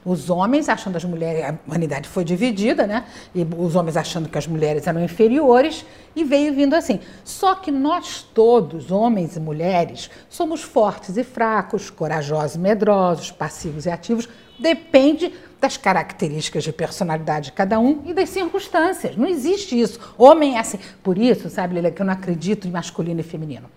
os 0.06 0.30
homens 0.30 0.70
achando 0.70 0.96
as 0.96 1.04
mulheres, 1.04 1.44
a 1.44 1.56
humanidade 1.68 2.08
foi 2.08 2.24
dividida, 2.24 2.88
né? 2.88 3.06
E 3.36 3.46
os 3.58 3.76
homens 3.76 3.96
achando 3.98 4.30
que 4.30 4.38
as 4.38 4.48
mulheres 4.48 4.88
eram 4.88 5.04
inferiores 5.04 5.86
e 6.16 6.24
veio 6.24 6.54
vindo 6.54 6.74
assim. 6.74 7.00
Só 7.24 7.56
que 7.56 7.72
nós 7.72 8.26
todos, 8.34 8.90
homens 8.90 9.36
e 9.36 9.40
mulheres, 9.40 10.10
somos 10.30 10.64
fortes 10.64 11.18
e 11.18 11.24
fracos, 11.26 11.90
corajosos 11.90 12.56
e 12.56 12.60
medrosos, 12.60 13.32
passivos 13.32 13.86
e 13.86 13.92
ativos, 13.92 14.28
depende 14.58 15.34
das 15.60 15.78
características 15.78 16.64
de 16.64 16.72
personalidade 16.72 17.48
de 17.48 17.52
cada 17.52 17.80
um 17.80 18.02
e 18.06 18.14
das 18.14 18.30
circunstâncias. 18.30 19.16
Não 19.16 19.28
existe 19.28 19.80
isso. 19.80 20.00
Homem 20.18 20.56
é 20.56 20.60
assim. 20.60 20.80
Por 21.04 21.18
isso, 21.18 21.50
sabe, 21.50 21.76
Lila, 21.76 21.92
que 21.92 22.02
eu 22.02 22.06
não 22.06 22.14
acredito 22.14 22.68
em 22.68 22.72
masculino 22.72 23.20
e 23.20 23.24
feminino. 23.24 23.70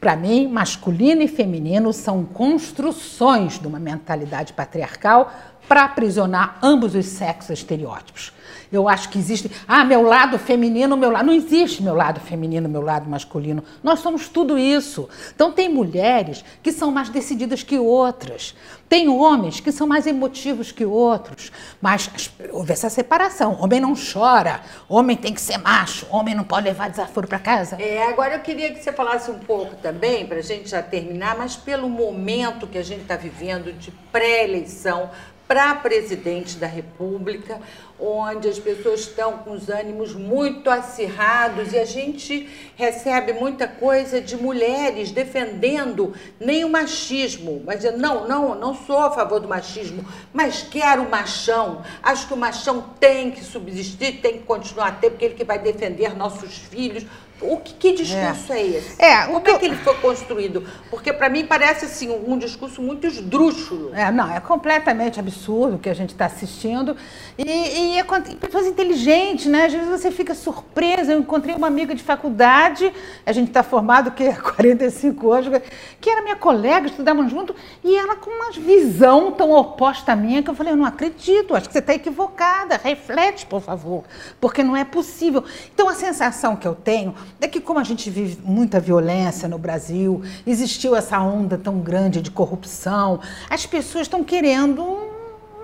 Para 0.00 0.14
mim, 0.14 0.46
masculino 0.46 1.22
e 1.22 1.28
feminino 1.28 1.92
são 1.92 2.24
construções 2.24 3.58
de 3.58 3.66
uma 3.66 3.80
mentalidade 3.80 4.52
patriarcal 4.52 5.32
para 5.68 5.84
aprisionar 5.84 6.58
ambos 6.62 6.94
os 6.94 7.06
sexos 7.06 7.58
estereótipos. 7.58 8.32
Eu 8.70 8.88
acho 8.88 9.08
que 9.08 9.18
existe, 9.18 9.50
ah, 9.66 9.84
meu 9.84 10.02
lado 10.02 10.38
feminino, 10.38 10.96
meu 10.96 11.10
lado. 11.10 11.26
Não 11.26 11.32
existe 11.32 11.82
meu 11.82 11.94
lado 11.94 12.20
feminino, 12.20 12.68
meu 12.68 12.82
lado 12.82 13.08
masculino. 13.08 13.62
Nós 13.82 14.00
somos 14.00 14.28
tudo 14.28 14.58
isso. 14.58 15.08
Então, 15.34 15.52
tem 15.52 15.68
mulheres 15.68 16.44
que 16.62 16.72
são 16.72 16.90
mais 16.90 17.08
decididas 17.08 17.62
que 17.62 17.78
outras. 17.78 18.54
Tem 18.88 19.08
homens 19.08 19.60
que 19.60 19.70
são 19.70 19.86
mais 19.86 20.06
emotivos 20.06 20.72
que 20.72 20.84
outros. 20.84 21.52
Mas 21.80 22.30
houve 22.50 22.72
essa 22.72 22.88
separação. 22.88 23.58
Homem 23.60 23.80
não 23.80 23.94
chora, 23.94 24.62
homem 24.88 25.16
tem 25.16 25.34
que 25.34 25.40
ser 25.40 25.58
macho, 25.58 26.06
homem 26.10 26.34
não 26.34 26.44
pode 26.44 26.66
levar 26.66 26.88
desaforo 26.88 27.26
para 27.26 27.38
casa. 27.38 27.76
É, 27.80 28.06
agora 28.08 28.34
eu 28.34 28.40
queria 28.40 28.72
que 28.72 28.82
você 28.82 28.92
falasse 28.92 29.30
um 29.30 29.38
pouco 29.38 29.76
também, 29.76 30.26
para 30.26 30.38
a 30.38 30.42
gente 30.42 30.68
já 30.68 30.82
terminar, 30.82 31.36
mas 31.36 31.56
pelo 31.56 31.88
momento 31.88 32.66
que 32.66 32.78
a 32.78 32.82
gente 32.82 33.02
está 33.02 33.16
vivendo 33.16 33.72
de 33.72 33.90
pré-eleição 34.10 35.10
para 35.48 35.74
presidente 35.76 36.58
da 36.58 36.66
República, 36.66 37.58
onde 37.98 38.46
as 38.46 38.58
pessoas 38.58 39.00
estão 39.00 39.38
com 39.38 39.52
os 39.52 39.70
ânimos 39.70 40.14
muito 40.14 40.68
acirrados 40.68 41.72
e 41.72 41.78
a 41.78 41.86
gente 41.86 42.48
recebe 42.76 43.32
muita 43.32 43.66
coisa 43.66 44.20
de 44.20 44.36
mulheres 44.36 45.10
defendendo 45.10 46.14
nem 46.38 46.64
o 46.64 46.68
machismo, 46.68 47.62
mas 47.64 47.82
não, 47.96 48.28
não, 48.28 48.54
não 48.54 48.74
sou 48.74 48.98
a 48.98 49.10
favor 49.10 49.40
do 49.40 49.48
machismo, 49.48 50.04
mas 50.34 50.62
quero 50.62 51.02
o 51.02 51.10
machão. 51.10 51.82
Acho 52.02 52.28
que 52.28 52.34
o 52.34 52.36
machão 52.36 52.84
tem 53.00 53.30
que 53.30 53.42
subsistir, 53.42 54.20
tem 54.20 54.34
que 54.34 54.44
continuar 54.44 54.88
a 54.88 54.92
ter, 54.92 55.10
porque 55.10 55.24
ele 55.24 55.34
que 55.34 55.44
vai 55.44 55.58
defender 55.58 56.14
nossos 56.14 56.58
filhos, 56.58 57.04
o 57.40 57.56
que, 57.58 57.74
que 57.74 57.92
discurso 57.92 58.52
é, 58.52 58.60
é 58.60 58.66
esse? 58.66 59.02
É, 59.02 59.26
Como 59.26 59.40
que 59.40 59.50
é 59.50 59.58
que 59.58 59.64
ele 59.66 59.76
foi 59.76 59.94
construído? 59.94 60.64
Porque 60.90 61.12
para 61.12 61.28
mim 61.28 61.46
parece 61.46 61.84
assim 61.84 62.10
um 62.10 62.36
discurso 62.36 62.82
muito 62.82 63.06
esdrúxulo. 63.06 63.94
É, 63.94 64.10
não, 64.10 64.32
é 64.32 64.40
completamente 64.40 65.20
absurdo 65.20 65.76
o 65.76 65.78
que 65.78 65.88
a 65.88 65.94
gente 65.94 66.10
está 66.10 66.26
assistindo. 66.26 66.96
E, 67.36 67.44
e, 67.44 67.98
é, 67.98 68.04
e 68.30 68.36
pessoas 68.36 68.66
inteligentes, 68.66 69.46
né? 69.46 69.66
Às 69.66 69.72
vezes 69.72 69.88
você 69.88 70.10
fica 70.10 70.34
surpresa. 70.34 71.12
Eu 71.12 71.20
encontrei 71.20 71.54
uma 71.54 71.68
amiga 71.68 71.94
de 71.94 72.02
faculdade, 72.02 72.92
a 73.24 73.32
gente 73.32 73.48
está 73.48 73.62
formado 73.62 74.10
que 74.10 74.32
45 74.34 75.32
anos, 75.32 75.62
que 76.00 76.10
era 76.10 76.22
minha 76.22 76.36
colega, 76.36 76.86
estudávamos 76.86 77.30
junto, 77.30 77.54
e 77.84 77.96
ela 77.96 78.16
com 78.16 78.30
uma 78.30 78.50
visão 78.52 79.30
tão 79.32 79.52
oposta 79.52 80.12
à 80.12 80.16
minha 80.16 80.42
que 80.42 80.50
eu 80.50 80.54
falei, 80.54 80.72
eu 80.72 80.76
não 80.76 80.84
acredito, 80.84 81.54
acho 81.54 81.68
que 81.68 81.72
você 81.72 81.78
está 81.78 81.94
equivocada, 81.94 82.80
reflete, 82.82 83.46
por 83.46 83.60
favor, 83.60 84.04
porque 84.40 84.62
não 84.62 84.76
é 84.76 84.84
possível. 84.84 85.44
Então 85.72 85.88
a 85.88 85.94
sensação 85.94 86.56
que 86.56 86.66
eu 86.66 86.74
tenho 86.74 87.14
é 87.40 87.48
que 87.48 87.60
como 87.60 87.78
a 87.78 87.84
gente 87.84 88.10
vive 88.10 88.38
muita 88.44 88.80
violência 88.80 89.48
no 89.48 89.58
Brasil, 89.58 90.22
existiu 90.46 90.96
essa 90.96 91.20
onda 91.20 91.56
tão 91.56 91.78
grande 91.80 92.20
de 92.20 92.30
corrupção, 92.30 93.20
as 93.48 93.66
pessoas 93.66 94.02
estão 94.02 94.24
querendo 94.24 94.82
um 94.82 95.18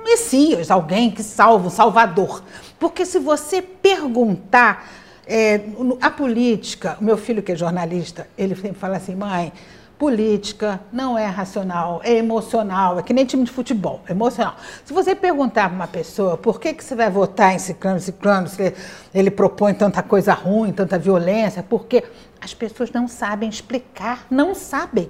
Messias, 0.05 0.71
alguém 0.71 1.11
que 1.11 1.23
salva, 1.23 1.67
um 1.67 1.71
salvador. 1.71 2.45
Porque 2.79 3.07
se 3.07 3.19
você 3.19 3.63
perguntar 3.63 4.87
é, 5.27 5.63
a 6.01 6.11
política, 6.11 6.99
o 7.01 7.05
meu 7.05 7.17
filho 7.17 7.43
que 7.43 7.53
é 7.53 7.57
jornalista, 7.57 8.29
ele 8.37 8.55
sempre 8.55 8.79
fala 8.79 8.99
assim, 8.99 9.15
mãe, 9.15 9.51
política 9.99 10.81
não 10.93 11.17
é 11.17 11.27
racional, 11.27 12.01
é 12.05 12.15
emocional, 12.15 12.99
é 12.99 13.03
que 13.03 13.13
nem 13.13 13.25
time 13.25 13.45
de 13.45 13.51
futebol, 13.51 14.01
é 14.09 14.13
emocional. 14.13 14.57
Se 14.85 14.93
você 14.93 15.15
perguntar 15.15 15.69
para 15.69 15.77
uma 15.77 15.87
pessoa 15.87 16.37
por 16.37 16.61
que, 16.61 16.75
que 16.75 16.83
você 16.83 16.95
vai 16.95 17.09
votar 17.09 17.55
em 17.55 17.59
Ciclano, 17.59 18.01
Ciclano, 18.01 18.49
se 18.49 18.75
ele 19.15 19.31
propõe 19.31 19.75
tanta 19.75 20.03
coisa 20.03 20.33
ruim, 20.35 20.73
tanta 20.73 20.99
violência, 20.99 21.63
porque 21.63 22.05
as 22.41 22.53
pessoas 22.53 22.91
não 22.91 23.07
sabem 23.07 23.49
explicar, 23.49 24.27
não 24.31 24.55
sabem. 24.55 25.09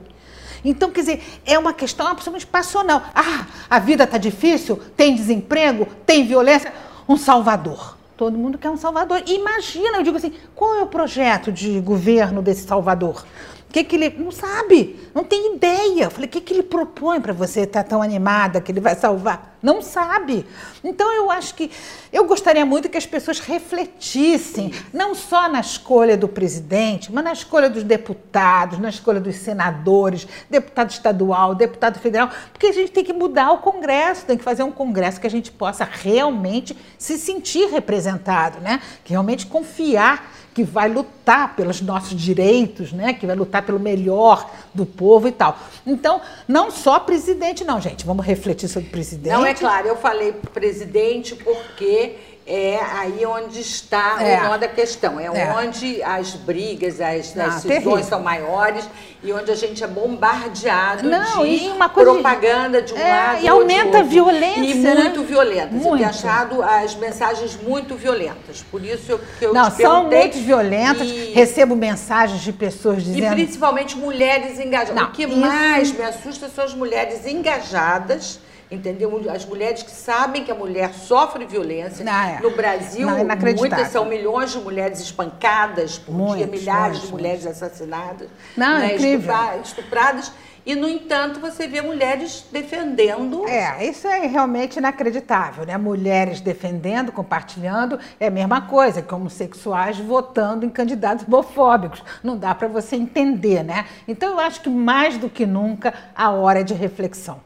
Então, 0.65 0.91
quer 0.91 1.01
dizer, 1.01 1.23
é 1.45 1.59
uma 1.59 1.75
questão 1.75 2.07
absolutamente 2.07 2.47
passional. 2.47 3.03
Ah, 3.15 3.47
a 3.69 3.79
vida 3.79 4.05
está 4.05 4.17
difícil, 4.17 4.81
tem 4.97 5.15
desemprego, 5.15 5.87
tem 6.07 6.27
violência. 6.27 6.73
Um 7.07 7.19
salvador. 7.19 7.99
Todo 8.17 8.39
mundo 8.39 8.57
quer 8.57 8.71
um 8.71 8.77
salvador. 8.77 9.23
Imagina, 9.27 9.99
eu 9.99 10.03
digo 10.03 10.17
assim, 10.17 10.33
qual 10.55 10.75
é 10.77 10.83
o 10.83 10.87
projeto 10.87 11.53
de 11.53 11.81
governo 11.81 12.41
desse 12.41 12.67
salvador? 12.67 13.27
Que, 13.75 13.83
que 13.83 13.97
ele. 13.97 14.11
Não 14.17 14.31
sabe, 14.31 15.01
não 15.13 15.25
tem 15.25 15.57
ideia. 15.57 16.05
Eu 16.05 16.11
falei, 16.11 16.29
o 16.29 16.31
que, 16.31 16.41
que 16.41 16.55
ele 16.55 16.63
propõe 16.63 17.21
para 17.21 17.33
você 17.33 17.63
estar 17.63 17.83
tá 17.83 17.89
tão 17.89 18.01
animada 18.01 18.61
que 18.61 18.71
ele 18.71 18.81
vai 18.81 18.95
salvar? 18.95 19.59
Não 19.61 19.83
sabe. 19.83 20.47
Então 20.85 21.13
eu 21.13 21.29
acho 21.29 21.57
que. 21.57 21.73
Eu 22.13 22.25
gostaria 22.25 22.65
muito 22.65 22.89
que 22.89 22.97
as 22.97 23.07
pessoas 23.07 23.41
refletissem, 23.41 24.73
não 24.93 25.13
só 25.13 25.49
na 25.49 25.59
escolha 25.59 26.17
do 26.17 26.29
presidente, 26.29 27.13
mas 27.13 27.25
na 27.25 27.33
escolha 27.33 27.69
dos 27.69 27.83
deputados, 27.83 28.79
na 28.79 28.91
escolha 28.91 29.19
dos 29.19 29.35
senadores, 29.35 30.29
deputado 30.49 30.91
estadual, 30.91 31.57
deputado 31.57 31.99
federal, 31.99 32.31
porque 32.53 32.69
a 32.69 32.73
gente 32.73 32.93
tem 32.93 33.03
que 33.03 33.13
mudar 33.13 33.51
o 33.51 33.59
Congresso, 33.59 34.25
tem 34.25 34.39
que 34.39 34.45
fazer 34.45 34.63
um 34.63 34.71
Congresso 34.71 35.21
que 35.21 35.27
a 35.27 35.31
gente 35.31 35.51
possa 35.51 35.83
realmente 35.85 36.77
se 36.97 37.19
sentir 37.19 37.67
representado, 37.71 38.61
né? 38.61 38.81
Que 39.03 39.11
realmente 39.11 39.47
confiar 39.47 40.33
que 40.55 40.63
vai 40.63 40.89
lutar 40.89 41.57
pelos 41.57 41.81
nossos 41.81 42.19
direitos, 42.19 42.93
né? 42.93 43.13
que 43.13 43.27
vai 43.27 43.35
lutar 43.35 43.63
pelo 43.63 43.81
melhor 43.81 44.49
do 44.73 44.87
povo 44.87 45.27
e 45.27 45.33
tal. 45.33 45.59
Então, 45.85 46.21
não 46.47 46.71
só 46.71 47.01
presidente, 47.01 47.65
não, 47.65 47.81
gente. 47.81 48.07
Vamos 48.07 48.25
refletir 48.25 48.69
sobre 48.69 48.89
presidente. 48.89 49.33
Não, 49.33 49.45
é 49.45 49.53
claro, 49.53 49.89
eu 49.89 49.97
falei 49.97 50.33
presidente 50.33 51.35
porque 51.35 52.17
é 52.47 52.79
aí 52.79 53.25
onde 53.25 53.61
está 53.61 54.23
é. 54.23 54.41
o 54.41 54.45
nó 54.45 54.57
da 54.59 54.69
questão. 54.69 55.19
É, 55.19 55.27
é, 55.27 55.53
onde 55.53 56.03
as 56.03 56.35
brigas, 56.35 57.01
as, 57.01 57.37
as 57.37 57.63
decisões 57.65 58.07
são 58.07 58.21
maiores 58.21 58.89
e 59.23 59.33
onde 59.33 59.51
a 59.51 59.55
gente 59.55 59.83
é 59.83 59.87
bombardeado 59.87 61.09
Não, 61.09 61.45
de 61.45 61.71
propaganda 61.95 62.83
de 62.83 62.93
um 62.93 62.99
é, 62.99 63.09
lado 63.09 63.43
e 63.43 63.49
aumenta 63.49 64.01
a 64.01 64.03
violência. 64.03 64.61
E 64.61 64.75
né? 64.75 64.95
muito 64.95 65.23
violenta. 65.23 65.73
Muito. 65.73 65.89
Você 65.89 65.97
tem 65.97 66.05
achado 66.05 66.63
as 66.63 66.95
mensagens 66.97 67.57
muito 67.63 67.95
violentas. 67.97 68.63
Por 68.71 68.85
isso 68.85 69.19
que 69.39 69.47
eu 69.47 69.55
Não, 69.55 69.71
te 69.71 69.81
são 69.81 70.05
muito 70.05 70.39
violentas. 70.39 71.09
E... 71.09 71.33
Recebo 71.33 71.75
mensagens 71.75 72.43
de 72.43 72.53
pessoas 72.53 73.03
dizendo... 73.03 73.33
E 73.33 73.45
principalmente 73.45 73.97
mulheres 73.97 74.61
engajadas. 74.61 74.95
Não, 74.95 75.09
o 75.09 75.13
que 75.13 75.25
isso... 75.25 75.37
mais 75.37 75.93
me 75.93 76.05
assusta 76.05 76.51
são 76.51 76.65
as 76.65 76.75
mulheres 76.75 77.27
engajadas 77.27 78.39
entendeu? 78.75 79.23
As 79.31 79.45
mulheres 79.45 79.83
que 79.83 79.91
sabem 79.91 80.45
que 80.45 80.51
a 80.51 80.55
mulher 80.55 80.93
sofre 80.93 81.47
violência. 81.47 82.05
É. 82.09 82.41
No 82.41 82.51
Brasil, 82.51 83.07
Não, 83.07 83.25
muitas 83.57 83.89
são 83.89 84.05
milhões 84.05 84.53
de 84.53 84.59
mulheres 84.59 85.01
espancadas 85.01 85.99
por 85.99 86.15
muitos, 86.15 86.37
dia, 86.37 86.47
milhares 86.47 86.99
muitos, 86.99 87.07
de 87.07 87.13
mulheres 87.13 87.45
muitos. 87.45 87.63
assassinadas, 87.63 88.29
Não, 88.57 88.79
né, 88.79 88.95
incrível. 88.95 89.35
estupradas. 89.63 90.33
E, 90.67 90.75
no 90.75 90.89
entanto, 90.89 91.41
você 91.41 91.69
vê 91.69 91.83
mulheres 91.83 92.47
defendendo. 92.51 93.47
É, 93.47 93.85
isso 93.85 94.09
é 94.09 94.27
realmente 94.27 94.79
inacreditável, 94.79 95.67
né? 95.67 95.77
Mulheres 95.77 96.41
defendendo, 96.41 97.13
compartilhando, 97.13 97.99
é 98.19 98.29
a 98.29 98.31
mesma 98.31 98.63
coisa 98.63 99.03
que 99.03 99.15
homossexuais 99.15 99.99
votando 99.99 100.65
em 100.65 100.71
candidatos 100.71 101.27
homofóbicos. 101.29 102.03
Não 102.23 102.39
dá 102.39 102.55
para 102.55 102.67
você 102.67 102.97
entender, 102.97 103.63
né? 103.63 103.85
Então, 104.09 104.31
eu 104.31 104.41
acho 104.41 104.63
que 104.63 104.71
mais 104.71 105.19
do 105.19 105.29
que 105.29 105.45
nunca, 105.45 105.93
a 106.17 106.31
hora 106.31 106.61
é 106.61 106.63
de 106.63 106.73
reflexão. 106.73 107.43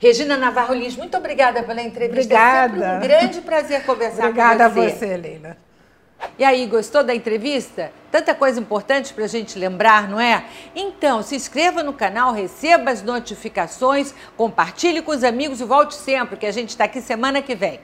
Regina 0.00 0.34
Navarro 0.38 0.72
Lins, 0.72 0.96
muito 0.96 1.14
obrigada 1.14 1.62
pela 1.62 1.82
entrevista. 1.82 2.34
Obrigada. 2.34 2.86
É 2.86 2.96
um 2.96 3.00
grande 3.00 3.40
prazer 3.42 3.84
conversar 3.84 4.28
obrigada 4.28 4.70
com 4.70 4.74
você. 4.74 4.80
Obrigada 4.80 4.94
a 4.94 4.98
você, 4.98 5.16
Leila. 5.16 5.56
E 6.38 6.44
aí, 6.44 6.66
gostou 6.66 7.02
da 7.02 7.14
entrevista? 7.14 7.92
Tanta 8.10 8.34
coisa 8.34 8.60
importante 8.60 9.12
para 9.12 9.24
a 9.24 9.28
gente 9.28 9.58
lembrar, 9.58 10.08
não 10.08 10.20
é? 10.20 10.44
Então, 10.74 11.22
se 11.22 11.36
inscreva 11.36 11.82
no 11.82 11.92
canal, 11.92 12.32
receba 12.32 12.90
as 12.90 13.02
notificações, 13.02 14.14
compartilhe 14.36 15.02
com 15.02 15.12
os 15.12 15.22
amigos 15.22 15.60
e 15.60 15.64
volte 15.64 15.94
sempre, 15.94 16.36
que 16.36 16.46
a 16.46 16.52
gente 16.52 16.70
está 16.70 16.84
aqui 16.84 17.00
semana 17.00 17.42
que 17.42 17.54
vem. 17.54 17.80